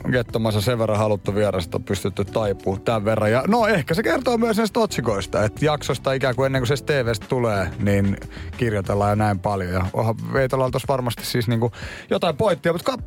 gettomassa 0.53 0.71
sen 0.71 0.79
verran 0.79 0.99
haluttu 0.99 1.35
vierasta 1.35 1.81
pystytty 1.81 2.25
taipuu 2.25 2.79
tämän 2.79 3.05
verran. 3.05 3.31
Ja 3.31 3.45
no 3.49 3.67
ehkä 3.67 3.95
se 3.95 4.03
kertoo 4.03 4.39
myös 4.39 4.57
näistä 4.57 4.81
otsikoista, 4.81 5.45
että 5.45 5.65
jaksosta 5.65 6.13
ikään 6.13 6.37
kuin 6.37 6.47
ennen 6.47 6.61
kuin 6.63 6.79
se 6.79 6.85
TVstä 6.85 7.27
tulee, 7.29 7.71
niin 7.79 8.17
kirjoitellaan 8.57 9.11
jo 9.11 9.15
näin 9.15 9.39
paljon. 9.39 9.73
Ja 9.73 9.87
onhan 9.93 10.15
Veitolla 10.33 10.71
tuossa 10.71 10.89
varmasti 10.89 11.27
siis 11.27 11.49
niinku 11.49 11.73
jotain 12.11 12.37
pointtia, 12.37 12.73
mutta 12.73 12.99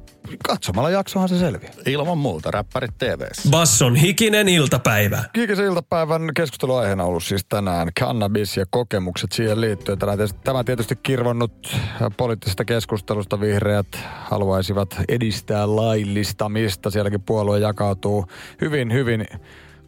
katsomalla 0.48 0.90
jaksohan 0.90 1.30
se 1.30 1.40
selviää. 1.40 1.74
Ilman 1.86 2.18
muuta, 2.18 2.52
räppärit 2.52 2.98
TVssä. 2.98 3.50
Basson 3.50 3.96
hikinen 3.96 4.50
iltapäivä. 4.50 5.24
Kiikisen 5.34 5.66
iltapäivän 5.66 6.30
keskusteluaiheena 6.36 7.04
on 7.04 7.10
ollut 7.10 7.24
siis 7.24 7.46
tänään 7.50 7.88
cannabis 8.00 8.58
ja 8.58 8.66
kokemukset 8.70 9.32
siihen 9.32 9.62
liittyen. 9.62 9.98
Tämä 10.44 10.64
tietysti 10.64 10.96
kirvonnut 10.96 11.78
poliittisesta 12.18 12.66
keskustelusta 12.66 13.40
vihreät 13.40 13.88
haluaisivat 14.24 14.96
edistää 15.10 15.76
laillistamista. 15.76 16.90
Sielläkin 16.90 17.22
puolue 17.26 17.60
jakautuu 17.60 18.26
hyvin, 18.62 18.94
hyvin 18.94 19.26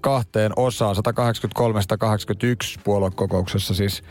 kahteen 0.01 0.51
osaan. 0.55 0.95
183-181 0.95 2.81
puoluekokouksessa 2.83 3.73
siis 3.73 4.03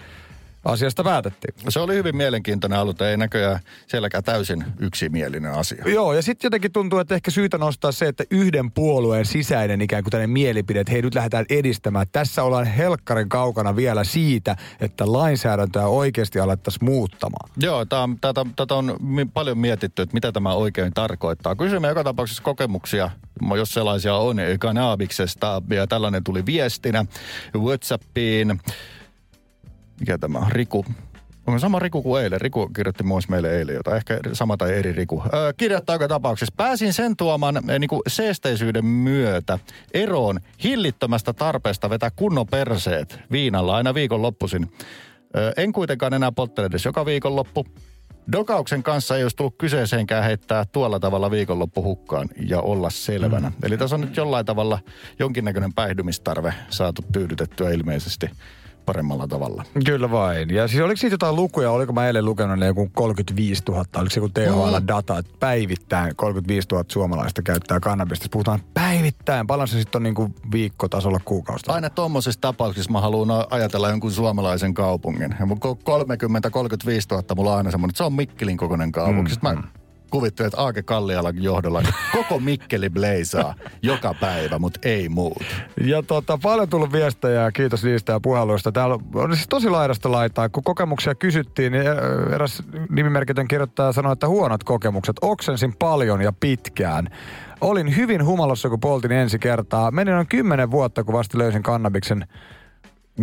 asiasta 0.66 1.04
päätettiin. 1.04 1.54
Se 1.68 1.80
oli 1.80 1.94
hyvin 1.94 2.16
mielenkiintoinen 2.16 2.78
aloite, 2.78 3.10
ei 3.10 3.16
näköjään 3.16 3.60
sielläkään 3.86 4.24
täysin 4.24 4.64
yksimielinen 4.78 5.52
asia. 5.52 5.84
Joo, 5.86 6.12
ja 6.12 6.22
sitten 6.22 6.46
jotenkin 6.46 6.72
tuntuu, 6.72 6.98
että 6.98 7.14
ehkä 7.14 7.30
syytä 7.30 7.58
nostaa 7.58 7.92
se, 7.92 8.06
että 8.06 8.24
yhden 8.30 8.70
puolueen 8.70 9.24
sisäinen 9.26 9.80
ikään 9.80 10.02
kuin 10.02 10.10
tämmöinen 10.10 10.30
mielipide, 10.30 10.80
että 10.80 10.92
hei 10.92 11.02
nyt 11.02 11.14
lähdetään 11.14 11.46
edistämään. 11.50 12.06
Tässä 12.12 12.42
ollaan 12.42 12.66
helkkarin 12.66 13.28
kaukana 13.28 13.76
vielä 13.76 14.04
siitä, 14.04 14.56
että 14.80 15.12
lainsäädäntöä 15.12 15.86
oikeasti 15.86 16.40
alettaisiin 16.40 16.84
muuttamaan. 16.84 17.50
Joo, 17.56 17.84
tätä, 18.20 18.46
tätä 18.56 18.74
on 18.74 18.96
paljon 19.34 19.58
mietitty, 19.58 20.02
että 20.02 20.14
mitä 20.14 20.32
tämä 20.32 20.54
oikein 20.54 20.92
tarkoittaa. 20.92 21.56
Kysymme 21.56 21.88
joka 21.88 22.04
tapauksessa 22.04 22.42
kokemuksia, 22.42 23.10
jos 23.56 23.74
sellaisia 23.74 24.14
on, 24.14 24.36
kanaabiksesta, 24.58 25.62
ja 25.70 25.86
tällainen 25.86 26.24
tuli 26.24 26.46
viestinä 26.46 27.04
WhatsAppiin 27.56 28.60
mikä 30.00 30.18
tämä 30.18 30.38
on, 30.38 30.52
Riku. 30.52 30.84
On 31.46 31.60
sama 31.60 31.78
Riku 31.78 32.02
kuin 32.02 32.22
eilen. 32.22 32.40
Riku 32.40 32.68
kirjoitti 32.68 33.04
myös 33.04 33.28
meille 33.28 33.58
eilen 33.58 33.74
jotain, 33.74 33.96
ehkä 33.96 34.20
sama 34.32 34.56
tai 34.56 34.72
eri 34.72 34.92
Riku. 34.92 35.22
Öö, 35.34 35.52
kirjoittaa 35.56 36.08
tapauksessa. 36.08 36.54
Pääsin 36.56 36.92
sen 36.92 37.16
tuoman 37.16 37.56
äh, 37.56 37.78
niin 37.78 37.88
kuin 37.88 38.02
seesteisyyden 38.08 38.84
myötä 38.84 39.58
eroon 39.94 40.40
hillittömästä 40.64 41.32
tarpeesta 41.32 41.90
vetää 41.90 42.10
kunnon 42.16 42.46
perseet 42.46 43.18
viinalla 43.30 43.76
aina 43.76 43.94
viikonloppuisin. 43.94 44.72
Öö, 45.36 45.52
en 45.56 45.72
kuitenkaan 45.72 46.14
enää 46.14 46.32
polttele 46.32 46.66
edes 46.66 46.84
joka 46.84 47.06
viikonloppu. 47.06 47.66
Dokauksen 48.32 48.82
kanssa 48.82 49.16
ei 49.16 49.22
olisi 49.22 49.36
tullut 49.36 49.58
kyseeseenkään 49.58 50.24
heittää 50.24 50.64
tuolla 50.72 51.00
tavalla 51.00 51.30
viikonloppu 51.30 51.82
hukkaan 51.82 52.28
ja 52.48 52.60
olla 52.60 52.90
selvänä. 52.90 53.48
Mm. 53.48 53.54
Eli 53.62 53.78
tässä 53.78 53.96
on 53.96 54.00
nyt 54.00 54.16
jollain 54.16 54.46
tavalla 54.46 54.78
jonkinnäköinen 55.18 55.72
päihdymistarve 55.72 56.54
saatu 56.68 57.02
tyydytettyä 57.12 57.70
ilmeisesti 57.70 58.30
paremmalla 58.86 59.28
tavalla. 59.28 59.64
Kyllä 59.84 60.10
vain. 60.10 60.50
Ja 60.50 60.68
siis 60.68 60.82
oliko 60.82 60.96
siitä 60.96 61.14
jotain 61.14 61.36
lukuja, 61.36 61.70
oliko 61.70 61.92
mä 61.92 62.06
eilen 62.06 62.24
lukenut 62.24 62.58
ne 62.58 62.66
joku 62.66 62.90
35 62.94 63.62
000, 63.68 63.84
oliko 63.96 64.10
se 64.10 64.20
joku 64.20 64.32
THL-data, 64.34 65.18
että 65.18 65.32
päivittäin 65.40 66.16
35 66.16 66.68
000 66.72 66.84
suomalaista 66.88 67.42
käyttää 67.42 67.80
kannabista. 67.80 68.26
Puhutaan 68.30 68.60
päivittäin, 68.74 69.46
paljon 69.46 69.68
se 69.68 69.78
sitten 69.78 69.98
on 69.98 70.02
niin 70.02 70.14
kuin 70.14 70.34
viikkotasolla 70.52 71.20
kuukausta. 71.24 71.72
Aina 71.72 71.90
tuommoisessa 71.90 72.40
tapauksessa 72.40 72.92
mä 72.92 73.00
haluan 73.00 73.46
ajatella 73.50 73.90
jonkun 73.90 74.12
suomalaisen 74.12 74.74
kaupungin. 74.74 75.32
30-35 75.32 75.36
000 77.10 77.24
mulla 77.36 77.50
on 77.50 77.56
aina 77.56 77.70
semmoinen, 77.70 77.90
että 77.90 77.98
se 77.98 78.04
on 78.04 78.12
Mikkelin 78.12 78.56
kokoinen 78.56 78.92
kaupunki. 78.92 79.32
Mm, 79.32 79.38
mä 79.42 79.54
mm 79.54 79.62
kuvittelee, 80.10 80.46
että 80.46 80.60
Aake 80.60 80.82
Kallialan 80.82 81.42
johdolla 81.42 81.82
koko 82.12 82.40
Mikkeli 82.40 82.90
blazaa 82.90 83.54
joka 83.82 84.14
päivä, 84.20 84.58
mutta 84.58 84.80
ei 84.82 85.08
muut. 85.08 85.44
Ja 85.80 86.02
tota, 86.02 86.38
paljon 86.42 86.68
tullut 86.68 86.92
viestejä 86.92 87.42
ja 87.42 87.52
kiitos 87.52 87.84
niistä 87.84 88.12
ja 88.12 88.20
puheluista. 88.20 88.72
Täällä 88.72 88.98
on 89.14 89.34
siis 89.34 89.48
tosi 89.48 89.70
laidasta 89.70 90.12
laitaa. 90.12 90.48
Kun 90.48 90.64
kokemuksia 90.64 91.14
kysyttiin, 91.14 91.72
niin 91.72 91.84
eräs 92.34 92.62
nimimerkitön 92.90 93.48
kirjoittaja 93.48 93.92
sanoi, 93.92 94.12
että 94.12 94.28
huonot 94.28 94.64
kokemukset. 94.64 95.16
Oksensin 95.22 95.74
paljon 95.78 96.22
ja 96.22 96.32
pitkään. 96.40 97.08
Olin 97.60 97.96
hyvin 97.96 98.24
humalossa, 98.24 98.68
kun 98.68 98.80
poltin 98.80 99.12
ensi 99.12 99.38
kertaa. 99.38 99.90
Meni 99.90 100.10
noin 100.10 100.26
kymmenen 100.26 100.70
vuotta, 100.70 101.04
kun 101.04 101.14
vasta 101.14 101.38
löysin 101.38 101.62
kannabiksen 101.62 102.26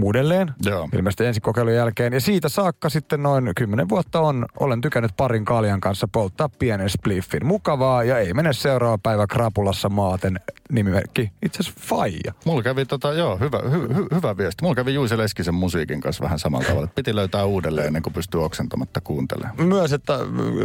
uudelleen, 0.02 0.52
Joo. 0.66 0.90
ilmeisesti 0.94 1.26
ensikokeilun 1.26 1.74
jälkeen. 1.74 2.14
Ja 2.14 2.22
siitä 2.22 2.50
saakka 2.50 2.90
sitten 2.90 3.24
noin 3.24 3.52
10 3.56 3.90
vuotta 3.90 4.20
on, 4.20 4.46
olen 4.60 4.82
tykännyt 4.82 5.12
parin 5.18 5.46
kaljan 5.46 5.82
kanssa 5.82 6.08
polttaa 6.08 6.50
pienen 6.50 6.90
spliffin. 6.90 7.46
Mukavaa 7.46 8.04
ja 8.04 8.18
ei 8.18 8.34
mene 8.34 8.54
seuraava 8.54 8.98
päivä 8.98 9.28
krapulassa 9.28 9.90
maaten 9.90 10.40
nimimerkki 10.72 11.32
itse 11.46 11.60
asiassa 11.60 11.82
Faija. 11.88 12.34
Mulla 12.46 12.64
kävi 12.64 12.86
tota, 12.86 13.14
joo, 13.14 13.38
hyvä, 13.38 13.60
hy, 13.72 13.96
hy, 13.96 14.06
hyvä 14.16 14.38
viesti. 14.38 14.64
Mulla 14.64 14.76
kävi 14.76 14.94
Juise 14.94 15.18
Leskisen 15.18 15.56
musiikin 15.56 16.02
kanssa 16.02 16.24
vähän 16.24 16.40
samalla 16.40 16.66
tavalla. 16.66 16.88
Piti 16.96 17.16
löytää 17.16 17.46
uudelleen 17.46 17.88
ennen 17.88 18.02
kuin 18.02 18.14
pystyy 18.14 18.44
oksentamatta 18.44 19.02
kuuntelemaan. 19.02 19.64
Myös, 19.64 19.94
että 19.94 20.20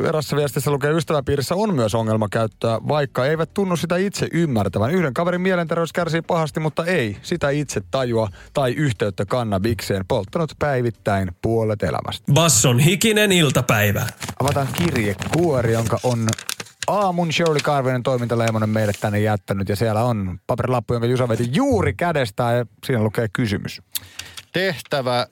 erässä 0.08 0.36
viestissä 0.36 0.70
lukee 0.70 0.92
ystäväpiirissä 0.92 1.54
on 1.54 1.74
myös 1.74 1.94
ongelma 1.94 2.28
käyttää, 2.30 2.78
vaikka 2.88 3.26
eivät 3.26 3.54
tunnu 3.54 3.76
sitä 3.76 3.96
itse 3.96 4.28
ymmärtävän. 4.32 4.90
Yhden 4.90 5.14
kaverin 5.14 5.40
mielenterveys 5.40 5.92
kärsii 5.92 6.22
pahasti, 6.22 6.60
mutta 6.60 6.84
ei 6.84 7.16
sitä 7.22 7.50
itse 7.50 7.82
tajua 7.90 8.28
tai 8.54 8.72
yhteyttä 8.72 9.17
kannabikseen. 9.26 10.04
Polttanut 10.08 10.52
päivittäin 10.58 11.30
puolet 11.42 11.82
elämästä. 11.82 12.32
Basson 12.32 12.78
hikinen 12.78 13.32
iltapäivä. 13.32 14.06
Avataan 14.40 14.68
kirjekuori, 14.72 15.72
jonka 15.72 15.98
on 16.02 16.28
aamun 16.86 17.32
Shirley 17.32 17.60
Carvinen 17.60 18.02
toimintaleimonen 18.02 18.68
meille 18.68 18.92
tänne 19.00 19.20
jättänyt. 19.20 19.68
Ja 19.68 19.76
siellä 19.76 20.04
on 20.04 20.38
paperilappu, 20.46 20.94
jonka 20.94 21.06
Jusa 21.06 21.28
veti 21.28 21.48
juuri 21.52 21.94
kädestä 21.94 22.42
ja 22.42 22.66
siinä 22.86 23.02
lukee 23.02 23.28
kysymys. 23.32 23.82
Tehtävä, 24.52 25.26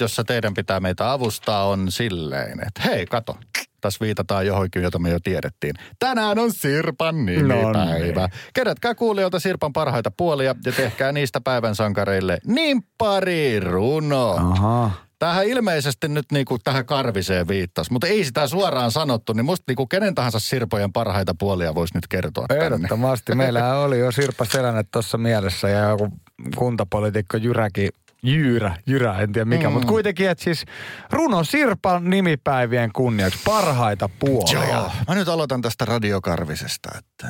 jossa 0.00 0.24
teidän 0.24 0.54
pitää 0.54 0.80
meitä 0.80 1.12
avustaa, 1.12 1.68
on 1.68 1.92
silleen, 1.92 2.60
että 2.66 2.82
hei, 2.84 3.06
kato, 3.06 3.36
tässä 3.80 4.04
viitataan 4.04 4.46
johonkin, 4.46 4.82
jota 4.82 4.98
me 4.98 5.10
jo 5.10 5.18
tiedettiin. 5.22 5.74
Tänään 5.98 6.38
on 6.38 6.52
Sirpan 6.52 7.26
nimipäivä. 7.26 8.20
No 8.20 8.26
niin. 8.26 8.40
Kerätkää 8.54 8.94
kuulijoilta 8.94 9.40
Sirpan 9.40 9.72
parhaita 9.72 10.10
puolia 10.10 10.54
ja 10.64 10.72
tehkää 10.72 11.12
niistä 11.12 11.40
päivän 11.40 11.74
sankareille 11.74 12.38
niin 12.46 12.82
pari 12.98 13.60
runo. 13.60 14.30
Aha. 14.30 14.90
Tähän 15.18 15.46
ilmeisesti 15.46 16.08
nyt 16.08 16.26
niinku 16.32 16.58
tähän 16.58 16.86
karviseen 16.86 17.48
viittas, 17.48 17.90
mutta 17.90 18.06
ei 18.06 18.24
sitä 18.24 18.46
suoraan 18.46 18.90
sanottu, 18.90 19.32
niin 19.32 19.44
musta 19.44 19.64
niinku 19.68 19.86
kenen 19.86 20.14
tahansa 20.14 20.40
Sirpojen 20.40 20.92
parhaita 20.92 21.34
puolia 21.38 21.74
voisi 21.74 21.94
nyt 21.94 22.06
kertoa 22.06 22.46
Ehdottomasti. 22.50 23.34
Meillä 23.34 23.78
oli 23.78 23.98
jo 23.98 24.12
Sirpa 24.12 24.44
Selänne 24.44 24.84
tuossa 24.92 25.18
mielessä 25.18 25.68
ja 25.68 25.88
joku 25.88 26.08
kuntapolitiikko 26.56 27.36
Jyräkin 27.36 27.90
Jyrä, 28.22 28.76
Jyrä, 28.86 29.18
en 29.18 29.32
tiedä 29.32 29.44
mikä, 29.44 29.68
mm. 29.68 29.72
mutta 29.72 29.88
kuitenkin, 29.88 30.30
että 30.30 30.44
siis 30.44 30.64
Runo 31.10 31.44
Sirpan 31.44 32.10
nimipäivien 32.10 32.92
kunniaksi 32.92 33.38
parhaita 33.44 34.08
puolia. 34.18 34.68
Joo, 34.68 34.92
mä 35.08 35.14
nyt 35.14 35.28
aloitan 35.28 35.62
tästä 35.62 35.84
radiokarvisesta, 35.84 36.90
että 36.98 37.28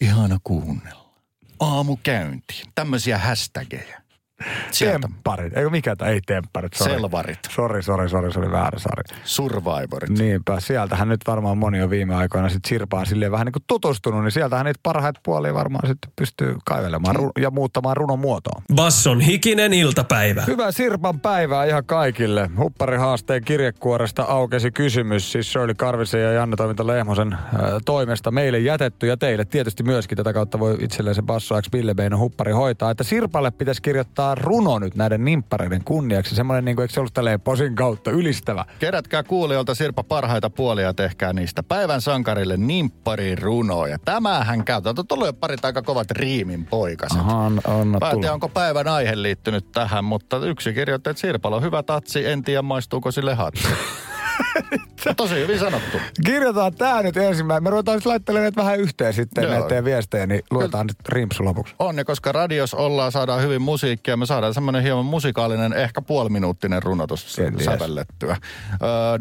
ihana 0.00 0.38
kuunnella. 0.44 1.08
Aamukäynti, 1.60 2.62
tämmöisiä 2.74 3.20
Tempparit. 4.78 5.56
Eikö 5.56 5.70
mikä 5.70 5.96
tämä? 5.96 6.10
Ei 6.10 6.20
tempparit. 6.26 6.74
Sorry. 6.74 6.92
Selvarit. 6.92 7.38
Sori, 7.50 7.82
sori, 7.82 8.08
sori, 8.08 8.32
se 8.32 8.38
oli 8.38 8.50
väärä 8.50 8.78
sari. 8.78 9.02
Survivorit. 9.24 10.10
Niinpä. 10.18 10.60
Sieltähän 10.60 11.08
nyt 11.08 11.20
varmaan 11.26 11.58
moni 11.58 11.82
on 11.82 11.90
viime 11.90 12.14
aikoina 12.14 12.48
sit 12.48 12.64
Sirpaan 12.64 13.06
silleen 13.06 13.32
vähän 13.32 13.44
niin 13.44 13.52
kuin 13.52 13.62
tutustunut, 13.66 14.22
niin 14.22 14.32
sieltähän 14.32 14.66
niitä 14.66 14.80
parhaita 14.82 15.20
puolia 15.24 15.54
varmaan 15.54 15.88
sitten 15.88 16.12
pystyy 16.16 16.56
kaivelemaan 16.64 17.16
mm. 17.16 17.42
ja 17.42 17.50
muuttamaan 17.50 17.96
runon 17.96 18.18
muotoon. 18.18 18.62
Basson 18.74 19.20
hikinen 19.20 19.72
iltapäivä. 19.74 20.44
Hyvää 20.46 20.72
Sirpan 20.72 21.20
päivää 21.20 21.64
ihan 21.64 21.84
kaikille. 21.84 22.50
Hupparihaasteen 22.58 23.44
kirjekuoresta 23.44 24.22
aukesi 24.22 24.70
kysymys, 24.70 25.32
siis 25.32 25.52
Shirley 25.52 25.74
Karvisen 25.74 26.22
ja 26.22 26.32
Janne 26.32 26.56
Toiminta 26.56 26.86
Lehmosen 26.86 27.32
äh, 27.32 27.40
toimesta 27.84 28.30
meille 28.30 28.58
jätetty 28.58 29.06
ja 29.06 29.16
teille 29.16 29.44
tietysti 29.44 29.82
myöskin 29.82 30.16
tätä 30.16 30.32
kautta 30.32 30.58
voi 30.58 30.76
itselleen 30.80 31.14
se 31.14 31.22
Basso 31.22 31.62
X 31.62 31.68
Ville 31.72 31.94
Huppari 32.16 32.52
hoitaa, 32.52 32.90
että 32.90 33.04
Sirpalle 33.04 33.50
pitäisi 33.50 33.82
kirjoittaa 33.82 34.27
kirjoitetaan 34.34 34.38
runo 34.38 34.78
nyt 34.78 34.94
näiden 34.94 35.24
nimppareiden 35.24 35.84
kunniaksi. 35.84 36.34
Semmoinen, 36.34 36.64
niin 36.64 36.76
kuin, 36.76 36.82
eikö 36.84 36.94
se 36.94 37.00
ollut 37.00 37.14
tälleen 37.14 37.40
posin 37.40 37.74
kautta 37.74 38.10
ylistävä? 38.10 38.64
Kerätkää 38.78 39.22
kuulijoilta 39.22 39.74
Sirpa 39.74 40.02
parhaita 40.02 40.50
puolia 40.50 40.84
ja 40.84 40.94
tehkää 40.94 41.32
niistä 41.32 41.62
päivän 41.62 42.00
sankarille 42.00 42.56
nimppari 42.56 43.34
runoja. 43.34 43.98
Tämähän 44.04 44.64
käy. 44.64 44.82
Täältä 44.82 45.00
on 45.00 45.06
tullut 45.06 45.26
jo 45.26 45.32
parit 45.32 45.64
aika 45.64 45.82
kovat 45.82 46.10
riimin 46.10 46.66
poikaset. 46.66 47.18
Aha, 47.18 47.36
on, 47.36 47.60
on 47.64 47.88
Mä 47.88 47.96
en 47.96 48.00
tullut. 48.00 48.20
tiedä, 48.20 48.34
onko 48.34 48.48
päivän 48.48 48.88
aihe 48.88 49.22
liittynyt 49.22 49.72
tähän, 49.72 50.04
mutta 50.04 50.46
yksi 50.46 50.72
kirjoitti, 50.72 51.10
että 51.10 51.20
Sirpalla 51.20 51.56
on 51.56 51.62
hyvä 51.62 51.82
tatsi, 51.82 52.26
en 52.26 52.42
tiedä 52.42 52.62
maistuuko 52.62 53.10
sille 53.10 53.34
hatsi. 53.34 53.68
Tosi 55.16 55.34
hyvin 55.34 55.58
sanottu. 55.58 55.98
Kirjoitetaan 56.26 56.74
tää 56.74 57.02
nyt 57.02 57.16
ensimmäinen. 57.16 57.62
Me 57.62 57.70
ruvetaan 57.70 57.96
nyt 57.96 58.06
laittelemaan 58.06 58.42
näitä 58.44 58.60
vähän 58.62 58.80
yhteen 58.80 59.14
sitten 59.14 59.42
Joo. 59.44 59.52
näitä 59.52 59.68
teidän 59.68 59.84
viestejä, 59.84 60.26
niin 60.26 60.42
luetaan 60.50 60.86
nyt 60.86 61.08
rimpsu 61.08 61.44
lopuksi. 61.44 61.74
On, 61.78 61.96
ja 61.98 62.04
koska 62.04 62.32
radios 62.32 62.74
ollaan, 62.74 63.12
saadaan 63.12 63.42
hyvin 63.42 63.62
musiikkia, 63.62 64.16
me 64.16 64.26
saadaan 64.26 64.54
semmoinen 64.54 64.82
hieman 64.82 65.04
musikaalinen, 65.04 65.72
ehkä 65.72 66.02
puoliminuuttinen 66.02 66.82
runotus 66.82 67.36
Kenties. 67.36 67.64
sävellettyä. 67.64 68.36
Öö, 68.82 69.18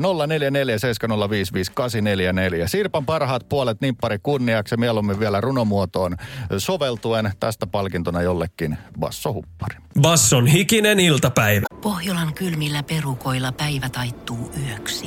0447055844. 2.64 2.68
Sirpan 2.68 3.06
parhaat 3.06 3.50
puolet 3.50 3.82
nimppari 3.82 4.18
kunniaksi 4.24 4.74
ja 4.74 4.78
mieluummin 4.78 5.20
vielä 5.20 5.42
runomuotoon 5.42 6.16
soveltuen. 6.58 7.32
Tästä 7.40 7.68
palkintona 7.68 8.22
jollekin 8.22 8.78
bassohuppari. 9.00 9.76
Basson 10.02 10.48
hikinen 10.48 11.00
iltapäivä. 11.00 11.66
Pohjolan 11.82 12.34
kylmillä 12.34 12.84
perukoilla 12.84 13.52
päivä 13.52 13.90
taittuu 13.90 14.52
yöksi. 14.68 15.07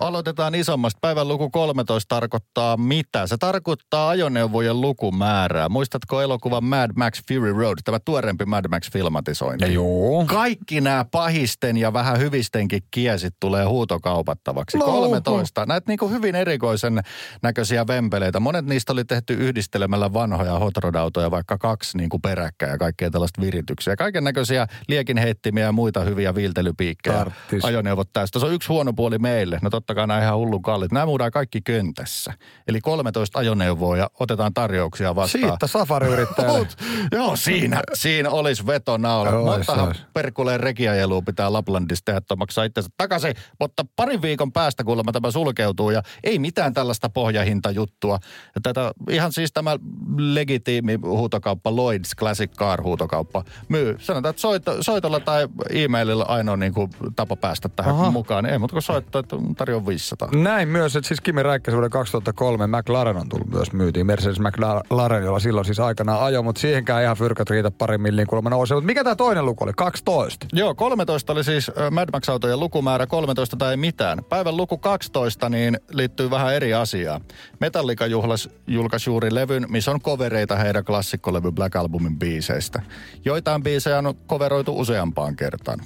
Aloitetaan 0.00 0.54
isommasta. 0.54 0.98
Päivän 1.00 1.28
luku 1.28 1.50
13 1.50 2.08
tarkoittaa 2.08 2.76
mitä? 2.76 3.26
Se 3.26 3.36
tarkoittaa 3.40 4.08
ajoneuvojen 4.08 4.80
lukumäärää. 4.80 5.68
Muistatko 5.68 6.20
elokuvan 6.20 6.64
Mad 6.64 6.90
Max 6.96 7.20
Fury 7.28 7.52
Road, 7.52 7.78
tämä 7.84 7.98
tuoreempi 8.04 8.44
Mad 8.44 8.64
Max-filmatisointi? 8.68 9.72
Joo. 9.74 10.24
Kaikki 10.26 10.80
nämä 10.80 11.04
pahisten 11.10 11.76
ja 11.76 11.92
vähän 11.92 12.18
hyvistenkin 12.18 12.82
kiesit 12.90 13.34
tulee 13.40 13.64
huutokaupattavaksi. 13.64 14.78
No. 14.78 14.84
13. 14.84 15.66
Näitä 15.66 15.92
niin 15.92 16.10
hyvin 16.10 16.34
erikoisen 16.34 17.00
näköisiä 17.42 17.86
vempeleitä. 17.86 18.40
Monet 18.40 18.66
niistä 18.66 18.92
oli 18.92 19.04
tehty 19.04 19.34
yhdistelemällä 19.34 20.12
vanhoja 20.12 20.58
hot 20.58 20.76
rod-autoja, 20.76 21.30
vaikka 21.30 21.58
kaksi 21.58 21.98
niin 21.98 22.08
kuin 22.08 22.22
peräkkäin 22.22 22.72
ja 22.72 22.78
kaikkea 22.78 23.10
tällaista 23.10 23.40
virityksiä. 23.40 23.96
Kaiken 23.96 24.24
näköisiä 24.24 24.66
liekinheittimiä 24.88 25.64
ja 25.64 25.72
muita 25.72 26.00
hyviä 26.00 26.34
viiltelypiikkejä. 26.34 27.16
Tarttis. 27.16 27.64
Ajoneuvot 27.64 28.08
tästä. 28.12 28.38
Se 28.38 28.46
on 28.46 28.52
yksi 28.52 28.68
huono 28.68 28.92
puoli 28.92 29.18
meille. 29.18 29.58
No 29.62 29.70
totta 29.86 29.94
kai 29.94 30.06
nämä 30.06 30.22
ihan 30.22 30.36
hullun 30.36 30.62
kallit. 30.62 30.92
Nämä 30.92 31.06
muudaan 31.06 31.30
kaikki 31.30 31.60
köntässä. 31.60 32.32
Eli 32.68 32.80
13 32.80 33.38
ajoneuvoa 33.38 33.96
ja 33.96 34.10
otetaan 34.20 34.54
tarjouksia 34.54 35.14
vastaan. 35.14 35.42
Siitä 35.42 35.66
safariyrittäjälle. 35.66 36.66
Joo, 37.12 37.36
siinä, 37.36 37.82
siinä 37.94 38.30
olisi 38.30 38.66
vetonaula. 38.66 39.30
Montahan 39.30 39.94
perkuleen 40.12 40.60
rekiajelua 40.60 41.22
pitää 41.22 41.52
Laplandista 41.52 42.04
tehdä, 42.04 42.18
että 42.18 42.36
maksaa 42.36 42.64
itsensä 42.64 42.90
takaisin. 42.96 43.34
Mutta 43.60 43.84
parin 43.96 44.22
viikon 44.22 44.52
päästä 44.52 44.84
kuulemma 44.84 45.12
tämä 45.12 45.30
sulkeutuu 45.30 45.90
ja 45.90 46.02
ei 46.24 46.38
mitään 46.38 46.74
tällaista 46.74 47.08
pohjahintajuttua. 47.08 48.18
Ja 48.54 48.60
Tätä, 48.60 48.92
ihan 49.10 49.32
siis 49.32 49.52
tämä 49.52 49.76
legitiimi 50.16 50.98
huutokauppa 51.02 51.76
Lloyds 51.76 52.10
Classic 52.18 52.50
Car 52.56 52.82
huutokauppa 52.82 53.44
myy. 53.68 53.96
Sanotaan, 54.00 54.30
että 54.30 54.42
soito, 54.42 54.82
soitolla 54.82 55.20
tai 55.20 55.48
e-maililla 55.70 56.24
ainoa 56.24 56.56
niin 56.56 56.74
kuin, 56.74 56.90
tapa 57.16 57.36
päästä 57.36 57.68
tähän 57.68 57.94
Aha. 57.94 58.10
mukaan. 58.10 58.46
Ei 58.46 58.58
muuta 58.58 58.72
kuin 58.72 58.82
soittaa, 58.82 59.20
että 59.20 59.36
tarjoaa 59.56 59.73
500. 59.86 60.28
Näin 60.34 60.68
myös, 60.68 60.96
että 60.96 61.08
siis 61.08 61.20
Kimi 61.20 61.42
Räikkösen 61.42 61.76
vuoden 61.76 61.90
2003 61.90 62.66
McLaren 62.66 63.16
on 63.16 63.28
tullut 63.28 63.50
myös 63.50 63.72
myytiin. 63.72 64.06
Mercedes 64.06 64.40
McLaren, 64.40 65.24
jolla 65.24 65.38
silloin 65.38 65.64
siis 65.64 65.80
aikanaan 65.80 66.22
ajo, 66.22 66.42
mutta 66.42 66.60
siihenkään 66.60 67.02
ihan 67.02 67.16
fyrkat 67.16 67.50
riitä 67.50 67.70
pari 67.70 67.98
milliin 67.98 68.26
kuulemma 68.26 68.50
nousee. 68.50 68.74
Mutta 68.74 68.86
mikä 68.86 69.04
tämä 69.04 69.16
toinen 69.16 69.46
luku 69.46 69.64
oli? 69.64 69.72
12. 69.76 70.46
Joo, 70.52 70.74
13 70.74 71.32
oli 71.32 71.44
siis 71.44 71.70
Mad 71.90 72.08
Max-autojen 72.12 72.60
lukumäärä, 72.60 73.06
13 73.06 73.56
tai 73.56 73.70
ei 73.70 73.76
mitään. 73.76 74.18
Päivän 74.28 74.56
luku 74.56 74.78
12 74.78 75.48
niin 75.48 75.78
liittyy 75.90 76.30
vähän 76.30 76.54
eri 76.54 76.74
asiaan. 76.74 77.20
Metallica 77.60 78.06
juhlas, 78.06 78.48
julkaisi 78.66 79.10
juuri 79.10 79.34
levyn, 79.34 79.66
missä 79.68 79.90
on 79.90 80.00
kovereita 80.00 80.56
heidän 80.56 80.84
klassikkolevy 80.84 81.52
Black 81.52 81.76
Albumin 81.76 82.18
biiseistä. 82.18 82.82
Joitain 83.24 83.62
biisejä 83.62 83.98
on 83.98 84.14
koveroitu 84.26 84.80
useampaan 84.80 85.36
kertaan. 85.36 85.78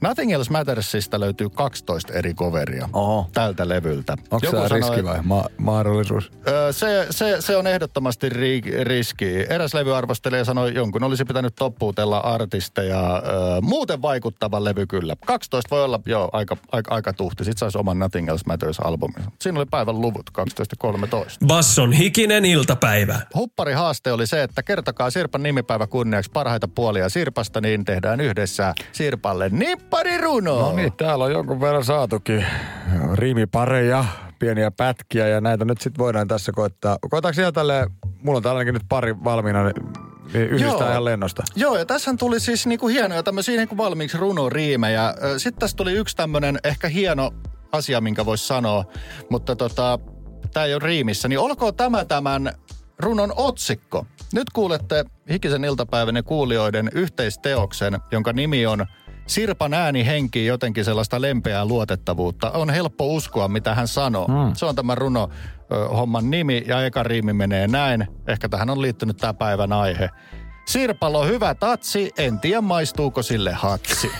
Nothing 0.00 0.32
Else 0.32 0.50
Mattersista 0.50 1.20
löytyy 1.20 1.48
12 1.50 2.12
eri 2.12 2.34
koveria 2.34 2.88
Oho. 2.92 3.26
tältä 3.32 3.68
levyltä. 3.68 4.12
Onko 4.30 4.46
Joku 4.46 4.56
tämä 4.56 4.68
sanoi- 4.68 4.80
riski 4.90 5.04
vai 5.04 5.18
ma- 5.22 5.44
mahdollisuus? 5.58 6.32
Ö, 6.48 6.72
Se, 6.72 7.06
se, 7.10 7.36
se 7.40 7.56
on 7.56 7.66
ehdottomasti 7.66 8.28
ri, 8.28 8.60
riski. 8.82 9.46
Eräs 9.48 9.74
levyarvostelija 9.74 10.44
sanoi, 10.44 10.74
jonkun 10.74 11.04
olisi 11.04 11.24
pitänyt 11.24 11.54
toppuutella 11.54 12.18
artisteja. 12.18 13.16
Ö, 13.16 13.20
muuten 13.62 14.02
vaikuttava 14.02 14.64
levy 14.64 14.86
kyllä. 14.86 15.16
12 15.26 15.68
voi 15.70 15.84
olla 15.84 16.00
jo 16.06 16.28
aika, 16.32 16.56
aika, 16.72 16.94
aika 16.94 17.12
tuhti. 17.12 17.44
Sitten 17.44 17.58
saisi 17.58 17.78
oman 17.78 17.98
Nothing 17.98 18.28
Else 18.28 18.44
Matters-albumin. 18.46 19.30
Siinä 19.40 19.58
oli 19.58 19.66
päivän 19.70 20.00
luvut 20.00 20.30
12 20.32 20.72
ja 20.72 20.76
13. 20.78 21.46
Basson 21.46 21.92
hikinen 21.92 22.44
iltapäivä. 22.44 23.20
Huppari 23.34 23.72
haaste 23.72 24.12
oli 24.12 24.26
se, 24.26 24.42
että 24.42 24.62
kertokaa 24.62 25.10
Sirpan 25.10 25.42
nimipäivä 25.42 25.86
kunniaksi 25.86 26.30
parhaita 26.30 26.68
puolia 26.68 27.08
Sirpasta, 27.08 27.60
niin 27.60 27.84
tehdään 27.84 28.20
yhdessä 28.20 28.74
Sirpalle 28.92 29.48
nippari 29.90 30.18
runo. 30.18 30.60
No 30.60 30.72
niin, 30.72 30.92
täällä 30.92 31.24
on 31.24 31.32
jonkun 31.32 31.60
verran 31.60 31.84
saatukin 31.84 32.46
riimipareja, 33.14 34.04
pieniä 34.38 34.70
pätkiä 34.70 35.28
ja 35.28 35.40
näitä 35.40 35.64
nyt 35.64 35.80
sitten 35.80 35.98
voidaan 35.98 36.28
tässä 36.28 36.52
koittaa. 36.52 36.98
Koetaanko 37.10 37.34
siellä 37.34 37.52
tälle, 37.52 37.90
mulla 38.22 38.36
on 38.36 38.42
täällä 38.42 38.58
ainakin 38.58 38.74
nyt 38.74 38.82
pari 38.88 39.24
valmiina, 39.24 39.64
niin 39.64 39.74
niin 40.34 40.46
yhdistää 40.46 40.80
Joo. 40.80 40.90
ihan 40.90 41.04
lennosta. 41.04 41.42
Joo, 41.56 41.76
ja 41.76 41.86
tässä 41.86 42.14
tuli 42.18 42.40
siis 42.40 42.66
niinku 42.66 42.88
hienoja 42.88 43.22
tämmöisiä 43.22 43.56
niinku 43.56 43.76
valmiiksi 43.76 44.18
runoriimejä. 44.18 45.14
Sitten 45.36 45.60
tässä 45.60 45.76
tuli 45.76 45.92
yksi 45.92 46.16
tämmöinen 46.16 46.58
ehkä 46.64 46.88
hieno 46.88 47.30
asia, 47.72 48.00
minkä 48.00 48.26
voisi 48.26 48.46
sanoa, 48.46 48.84
mutta 49.30 49.56
tota, 49.56 49.98
tämä 50.52 50.66
ei 50.66 50.74
ole 50.74 50.82
riimissä. 50.84 51.28
Niin 51.28 51.38
olkoon 51.38 51.74
tämä 51.74 52.04
tämän 52.04 52.52
runon 52.98 53.32
otsikko. 53.36 54.06
Nyt 54.32 54.50
kuulette 54.52 55.04
Hikisen 55.30 55.64
iltapäivän 55.64 56.16
ja 56.16 56.22
kuulijoiden 56.22 56.90
yhteisteoksen, 56.94 57.98
jonka 58.12 58.32
nimi 58.32 58.66
on 58.66 58.86
Sirpan 59.30 59.74
ääni 59.74 60.06
henkii 60.06 60.46
jotenkin 60.46 60.84
sellaista 60.84 61.20
lempeää 61.20 61.64
luotettavuutta. 61.64 62.50
On 62.50 62.70
helppo 62.70 63.06
uskoa, 63.06 63.48
mitä 63.48 63.74
hän 63.74 63.88
sanoo. 63.88 64.26
Mm. 64.26 64.54
Se 64.54 64.66
on 64.66 64.74
tämä 64.74 64.94
runo 64.94 65.28
homman 65.96 66.30
nimi 66.30 66.64
ja 66.66 66.86
eka 66.86 67.02
riimi 67.02 67.32
menee 67.32 67.68
näin. 67.68 68.06
Ehkä 68.28 68.48
tähän 68.48 68.70
on 68.70 68.82
liittynyt 68.82 69.16
tämä 69.16 69.34
päivän 69.34 69.72
aihe. 69.72 70.10
Sirpalla 70.66 71.18
on 71.18 71.28
hyvä 71.28 71.54
tatsi, 71.54 72.10
en 72.18 72.38
tiedä 72.38 72.60
maistuuko 72.60 73.22
sille 73.22 73.52
hatsi. 73.52 74.10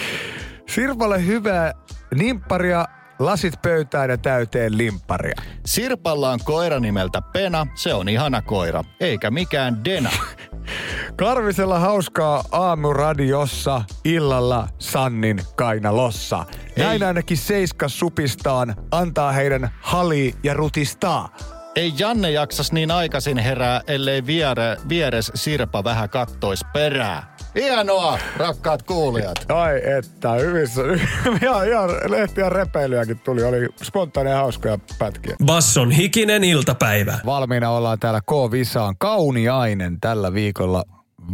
Sirpalle 0.74 1.26
hyvää 1.26 1.72
nimpparia, 2.14 2.88
lasit 3.20 3.62
pöytään 3.62 4.10
ja 4.10 4.18
täyteen 4.18 4.78
limpparia. 4.78 5.42
Sirpalla 5.66 6.30
on 6.30 6.38
koira 6.44 6.80
nimeltä 6.80 7.22
Pena, 7.32 7.66
se 7.74 7.94
on 7.94 8.08
ihana 8.08 8.42
koira, 8.42 8.84
eikä 9.00 9.30
mikään 9.30 9.84
Dena. 9.84 10.10
Karvisella 11.16 11.78
hauskaa 11.78 12.44
aamuradiossa, 12.52 13.82
illalla 14.04 14.68
Sannin 14.78 15.40
kainalossa. 15.56 16.44
Näin 16.78 17.02
Ei. 17.02 17.08
ainakin 17.08 17.36
Seiska 17.36 17.88
supistaan, 17.88 18.74
antaa 18.90 19.32
heidän 19.32 19.70
hali 19.80 20.34
ja 20.42 20.54
rutistaa. 20.54 21.36
Ei 21.76 21.92
Janne 21.98 22.30
jaksas 22.30 22.72
niin 22.72 22.90
aikaisin 22.90 23.38
herää, 23.38 23.80
ellei 23.86 24.26
viere, 24.26 24.76
vieres 24.88 25.32
Sirpa 25.34 25.84
vähän 25.84 26.10
kattois 26.10 26.60
perää. 26.72 27.29
Hienoa, 27.54 28.18
rakkaat 28.36 28.82
kuulijat. 28.82 29.46
Ai 29.48 29.80
että, 29.98 30.32
hyvissä. 30.32 30.82
ihan, 31.42 31.68
ihan 31.68 31.90
lehtiä 32.08 32.48
repeilyäkin 32.48 33.18
tuli. 33.18 33.42
Oli 33.42 33.68
spontaania 33.82 34.36
hauskoja 34.36 34.78
pätkiä. 34.98 35.36
Basson 35.44 35.90
hikinen 35.90 36.44
iltapäivä. 36.44 37.18
Valmiina 37.26 37.70
ollaan 37.70 37.98
täällä 37.98 38.20
K-Visaan. 38.20 38.94
Kauniainen 38.98 40.00
tällä 40.00 40.34
viikolla 40.34 40.84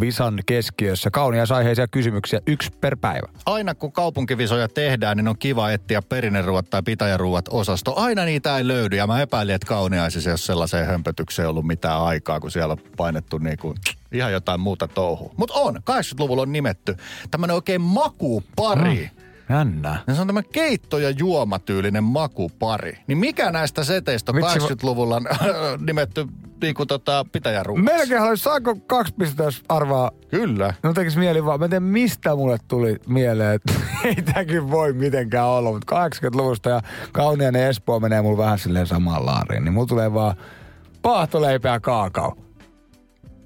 Visan 0.00 0.38
keskiössä. 0.46 1.10
Kauniaisaiheisia 1.10 1.88
kysymyksiä 1.88 2.40
yksi 2.46 2.70
per 2.80 2.96
päivä. 2.96 3.28
Aina 3.46 3.74
kun 3.74 3.92
kaupunkivisoja 3.92 4.68
tehdään, 4.68 5.16
niin 5.16 5.28
on 5.28 5.38
kiva 5.38 5.70
etsiä 5.70 6.02
perinneruuat 6.02 6.70
tai 6.70 6.82
pitäjäruuat 6.82 7.48
osasto. 7.50 7.94
Aina 7.96 8.24
niitä 8.24 8.58
ei 8.58 8.68
löydy 8.68 8.96
ja 8.96 9.06
mä 9.06 9.22
epäilin, 9.22 9.54
että 9.54 9.66
kauniaisissa 9.66 10.30
ei 10.30 10.32
ole 10.32 10.38
sellaiseen 10.38 10.86
hömpötykseen 10.86 11.48
ollut 11.48 11.66
mitään 11.66 12.02
aikaa, 12.02 12.40
kun 12.40 12.50
siellä 12.50 12.72
on 12.72 12.78
painettu 12.96 13.38
niinku 13.38 13.74
ihan 14.12 14.32
jotain 14.32 14.60
muuta 14.60 14.88
touhua. 14.88 15.34
Mutta 15.36 15.54
on, 15.54 15.76
80-luvulla 15.76 16.42
on 16.42 16.52
nimetty 16.52 16.96
tämmönen 17.30 17.54
oikein 17.54 17.80
makupari. 17.80 19.10
Mm. 19.12 19.26
Jännä. 19.54 19.98
Ja 20.06 20.14
se 20.14 20.20
on 20.20 20.26
tämmöinen 20.26 20.52
keitto- 20.52 20.98
ja 20.98 21.10
juomatyylinen 21.10 22.04
makupari. 22.04 22.98
Niin 23.06 23.18
mikä 23.18 23.50
näistä 23.50 23.84
seteistä 23.84 24.32
on 24.32 24.36
Vitsi, 24.36 24.58
80-luvulla 24.58 25.20
nimetty 25.86 26.26
niin 26.62 26.74
kuin 26.74 26.86
tota, 26.86 27.26
pitäjäruuaksi? 27.32 27.84
Melkein 27.84 28.20
haluaisin, 28.20 28.44
saako 28.44 28.76
kaksi 28.86 29.14
pistettä, 29.18 29.44
jos 29.44 29.62
arvaa? 29.68 30.10
Kyllä. 30.30 30.74
No 30.82 30.92
tekis 30.92 31.16
mieli 31.16 31.44
vaan. 31.44 31.58
Mä 31.58 31.64
en 31.64 31.70
tiedä, 31.70 31.80
mistä 31.80 32.34
mulle 32.34 32.58
tuli 32.68 32.96
mieleen, 33.06 33.54
että 33.54 33.72
ei 34.36 34.44
kyllä 34.46 34.70
voi 34.70 34.92
mitenkään 34.92 35.46
olla. 35.46 35.72
Mutta 35.72 36.08
80-luvusta 36.08 36.70
ja 36.70 36.80
Kauniainen 37.12 37.68
Espoo 37.68 38.00
menee 38.00 38.22
mulle 38.22 38.38
vähän 38.38 38.58
silleen 38.58 38.86
samaan 38.86 39.26
laariin. 39.26 39.64
Niin 39.64 39.72
mulla 39.72 39.86
tulee 39.86 40.14
vaan 40.14 40.36
paahtoleipä 41.02 41.68
ja 41.68 41.80
kaakao. 41.80 42.36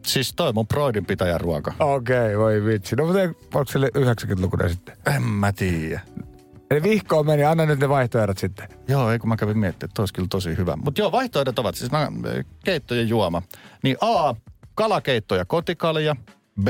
Siis 0.06 0.32
toi 0.36 0.52
mun 0.52 0.68
Broidin 0.68 1.06
pitäjäruoka. 1.06 1.72
Okei, 1.80 2.16
okay, 2.16 2.38
voi 2.38 2.64
vitsi. 2.64 2.96
No 2.96 3.04
mutta 3.06 3.20
onko 3.54 3.64
se 3.66 3.78
90-lukuinen 3.78 4.70
sitten? 4.70 4.96
En 5.16 5.22
mä 5.22 5.52
tiedä. 5.52 6.00
Eli 6.70 6.82
vihkoon 6.82 7.26
meni, 7.26 7.44
anna 7.44 7.66
nyt 7.66 7.78
ne 7.78 7.88
vaihtoehdot 7.88 8.38
sitten. 8.38 8.68
Joo, 8.88 9.10
ei 9.10 9.18
kun 9.18 9.28
mä 9.28 9.36
kävin 9.36 9.58
miettimään, 9.58 9.90
että 9.90 10.02
olisi 10.02 10.14
kyllä 10.14 10.28
tosi 10.30 10.56
hyvä. 10.56 10.76
Mutta 10.76 11.00
joo, 11.00 11.12
vaihtoehdot 11.12 11.58
ovat 11.58 11.74
siis 11.74 11.90
mä, 11.90 12.08
keitto 12.64 12.94
ja 12.94 13.02
juoma. 13.02 13.42
Niin 13.82 13.96
A, 14.00 14.34
kalakeitto 14.74 15.36
ja 15.36 15.44
kotikalja. 15.44 16.16
B, 16.62 16.68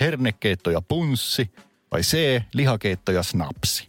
hernekeitto 0.00 0.70
ja 0.70 0.82
punssi. 0.82 1.50
Vai 1.92 2.00
C, 2.00 2.42
lihakeitto 2.52 3.12
ja 3.12 3.22
snapsi. 3.22 3.86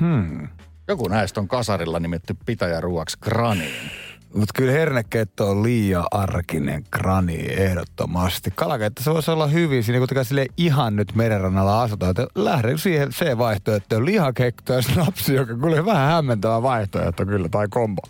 Hmm. 0.00 0.48
Joku 0.88 1.08
näistä 1.08 1.40
on 1.40 1.48
kasarilla 1.48 2.00
nimetty 2.00 2.36
pitäjäruoksi 2.46 3.16
graniin. 3.20 4.01
Mutta 4.34 4.52
kyllä 4.54 4.72
hernekeitto 4.72 5.50
on 5.50 5.62
liian 5.62 6.04
arkinen 6.10 6.84
krani 6.90 7.46
ehdottomasti. 7.48 8.50
Kalakeitto 8.54 9.02
se 9.02 9.10
voisi 9.10 9.30
olla 9.30 9.46
hyvin 9.46 9.84
siinä, 9.84 9.98
kun 9.98 10.08
tekee 10.08 10.24
sille 10.24 10.46
ihan 10.56 10.96
nyt 10.96 11.14
merenrannalla 11.14 11.82
asutaan. 11.82 12.10
Että 12.10 12.26
lähden 12.34 12.78
siihen 12.78 13.12
se 13.12 13.38
vaihtoehto, 13.38 13.96
on 13.96 14.04
lihakeitto 14.04 14.72
ja 14.72 14.82
snapsi, 14.82 15.34
joka 15.34 15.54
kyllä 15.54 15.84
vähän 15.84 16.08
hämmentävä 16.08 16.62
vaihtoehto 16.62 17.26
kyllä, 17.26 17.48
tai 17.48 17.66
kombo. 17.70 18.02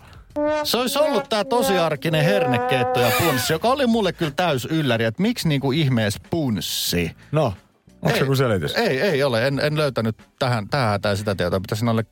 Se 0.63 0.77
olisi 0.77 0.99
ollut 0.99 1.29
tämä 1.29 1.43
tosiarkinen 1.43 2.25
hernekeitto 2.25 2.99
ja 2.99 3.11
punssi, 3.19 3.53
joka 3.53 3.67
oli 3.67 3.87
mulle 3.87 4.13
kyllä 4.13 4.31
täys 4.35 4.65
ylläri, 4.65 5.05
että 5.05 5.21
miksi 5.21 5.47
niinku 5.47 5.71
ihmeessä 5.71 6.19
punssi? 6.29 7.11
No, 7.31 7.53
onko 8.01 8.17
se 8.17 8.19
joku 8.19 8.35
selitys? 8.35 8.75
Ei, 8.75 9.01
ei 9.01 9.23
ole. 9.23 9.47
En, 9.47 9.59
en 9.59 9.77
löytänyt 9.77 10.17
tähän, 10.39 10.69
tähän 10.69 11.01
tai 11.01 11.17
sitä 11.17 11.35
tietoa. 11.35 11.59
Pitäisi 11.59 11.85
olla, 11.85 12.03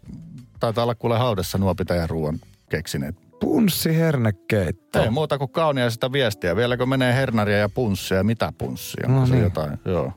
taitaa 0.60 0.84
olla 0.84 0.96
kuule 0.96 1.18
haudessa 1.18 1.58
nuo 1.58 1.76
pitäjäruuan 1.76 2.40
keksineet. 2.70 3.31
Punssi 3.42 3.98
hernekeitto. 3.98 5.04
Ei 5.04 5.10
muuta 5.10 5.38
kuin 5.38 5.52
kaunia 5.52 5.90
sitä 5.90 6.12
viestiä. 6.12 6.56
Vieläkö 6.56 6.86
menee 6.86 7.14
hernaria 7.14 7.58
ja 7.58 7.70
punssia? 7.70 8.24
Mitä 8.24 8.54
punssia? 8.58 9.08
No 9.08 9.26
niin. 9.26 9.44
jotain, 9.44 9.80
joo. 9.86 10.14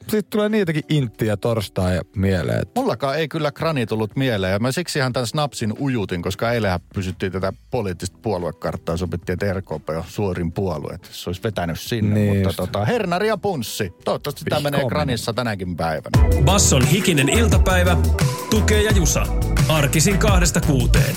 Sitten 0.00 0.30
tulee 0.30 0.48
niitäkin 0.48 0.82
inttiä 0.88 1.36
torstai 1.36 2.00
mieleen. 2.16 2.62
että 2.62 2.80
Mullakaan 2.80 3.18
ei 3.18 3.28
kyllä 3.28 3.52
krani 3.52 3.86
tullut 3.86 4.16
mieleen. 4.16 4.52
Ja 4.52 4.58
mä 4.58 4.72
siksi 4.72 4.98
ihan 4.98 5.12
tämän 5.12 5.26
snapsin 5.26 5.74
ujutin, 5.80 6.22
koska 6.22 6.52
eilenhän 6.52 6.80
pysyttiin 6.94 7.32
tätä 7.32 7.52
poliittista 7.70 8.18
puoluekarttaa. 8.22 8.96
Sopittiin, 8.96 9.34
että 9.34 9.52
RKP 9.52 9.88
on 9.88 10.04
suorin 10.06 10.52
puolue. 10.52 10.94
Että 10.94 11.08
se 11.10 11.30
olisi 11.30 11.42
vetänyt 11.42 11.80
sinne. 11.80 12.14
Niin 12.14 12.28
Mutta 12.34 12.48
just. 12.48 12.56
tota, 12.56 12.84
hernari 12.84 13.28
ja 13.28 13.36
punssi. 13.36 13.92
Toivottavasti 14.04 14.44
tämä 14.44 14.58
Vihkoon 14.58 14.72
menee 14.72 14.88
kranissa 14.88 15.32
tänäkin 15.32 15.76
päivänä. 15.76 16.42
Basson 16.44 16.86
hikinen 16.86 17.28
iltapäivä. 17.28 17.96
Tukee 18.50 18.82
ja 18.82 18.92
Jusa. 18.96 19.26
Arkisin 19.68 20.18
kahdesta 20.18 20.60
kuuteen. 20.60 21.16